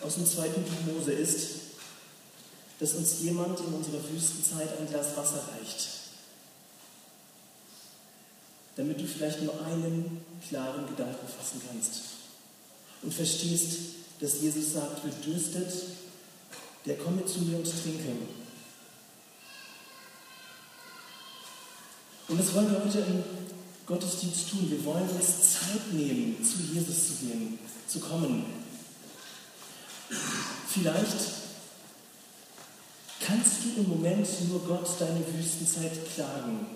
aus 0.00 0.14
dem 0.14 0.26
zweiten 0.26 0.62
Buch 0.62 0.94
Mose 0.94 1.12
ist, 1.12 1.48
dass 2.80 2.94
uns 2.94 3.20
jemand 3.20 3.60
in 3.60 3.66
unserer 3.66 4.00
Wüstenzeit 4.10 4.68
ein 4.78 4.88
Glas 4.88 5.16
Wasser 5.16 5.48
reicht. 5.52 5.88
Damit 8.76 9.00
du 9.00 9.06
vielleicht 9.06 9.42
nur 9.42 9.54
einen 9.64 10.20
klaren 10.48 10.86
Gedanken 10.86 11.26
fassen 11.28 11.60
kannst 11.66 11.92
und 13.02 13.12
verstehst, 13.12 13.78
dass 14.20 14.40
Jesus 14.40 14.72
sagt, 14.72 15.02
wer 15.04 15.12
dürstet, 15.32 15.72
der 16.86 16.96
komme 16.96 17.24
zu 17.26 17.40
mir 17.40 17.58
und 17.58 17.64
trinke. 17.64 18.12
Und 22.28 22.40
das 22.40 22.54
wollen 22.54 22.70
wir 22.70 22.84
heute 22.84 22.98
in 22.98 23.24
Gottesdienst 23.86 24.50
tun. 24.50 24.68
Wir 24.68 24.84
wollen 24.84 25.08
uns 25.08 25.52
Zeit 25.52 25.92
nehmen, 25.92 26.36
zu 26.44 26.58
Jesus 26.74 27.08
zu 27.08 27.14
gehen, 27.24 27.58
zu 27.86 28.00
kommen. 28.00 28.44
Vielleicht 30.68 31.16
kannst 33.20 33.52
du 33.64 33.80
im 33.80 33.88
Moment 33.88 34.26
nur 34.48 34.60
Gott 34.60 34.88
deine 34.98 35.20
Wüstenzeit 35.34 35.92
klagen. 36.14 36.66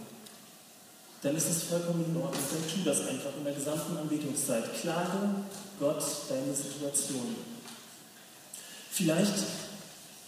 Dann 1.23 1.37
ist 1.37 1.51
es 1.51 1.65
vollkommen 1.65 2.05
in 2.05 2.17
Ordnung. 2.17 2.43
Dann 2.51 2.71
tu 2.73 2.89
das 2.89 3.01
einfach 3.01 3.37
in 3.37 3.45
der 3.45 3.55
gesamten 3.55 3.97
Anbetungszeit. 3.97 4.81
Klage 4.81 5.35
Gott 5.79 6.03
deine 6.29 6.55
Situation. 6.55 7.35
Vielleicht 8.91 9.35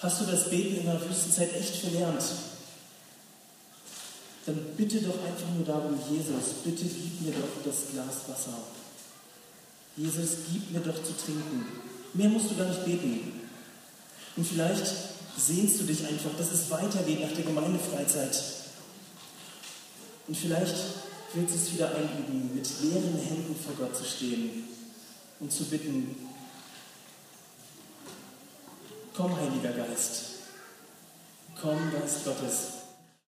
hast 0.01 0.21
du 0.21 0.25
das 0.27 0.51
Beten 0.51 0.81
in 0.81 0.87
der 0.87 1.01
Wüstenzeit 1.09 1.55
echt 1.55 1.77
verlernt 1.77 2.23
dann 4.47 4.59
bitte 4.77 5.01
doch 5.01 5.25
einfach 5.25 5.49
nur 5.55 5.65
darum, 5.65 5.99
Jesus, 6.11 6.55
bitte 6.65 6.85
gib 6.85 7.21
mir 7.21 7.33
doch 7.33 7.63
das 7.65 7.93
Glas 7.93 8.29
Wasser. 8.29 8.59
Jesus, 9.97 10.39
gib 10.51 10.71
mir 10.73 10.81
doch 10.81 10.97
zu 10.97 11.13
trinken. 11.13 11.67
Mehr 12.15 12.29
musst 12.29 12.51
du 12.51 12.57
gar 12.57 12.69
nicht 12.69 12.85
beten. 12.85 13.41
Und 14.37 14.47
vielleicht 14.47 14.87
sehnst 15.37 15.81
du 15.81 15.85
dich 15.85 16.07
einfach, 16.07 16.31
dass 16.37 16.53
es 16.53 16.71
weitergeht 16.71 17.21
nach 17.21 17.35
der 17.35 17.45
Gemeindefreizeit. 17.45 18.43
Und 20.27 20.37
vielleicht 20.37 20.75
willst 21.35 21.55
du 21.55 21.59
es 21.59 21.73
wieder 21.75 21.95
einüben, 21.95 22.55
mit 22.55 22.69
leeren 22.83 23.19
Händen 23.19 23.57
vor 23.57 23.75
Gott 23.75 23.97
zu 23.97 24.05
stehen 24.05 24.65
und 25.41 25.53
zu 25.53 25.65
bitten, 25.65 26.17
komm, 29.15 29.37
Heiliger 29.37 29.73
Geist, 29.73 30.25
komm, 31.61 31.79
Geist 31.93 32.25
Gottes, 32.25 32.82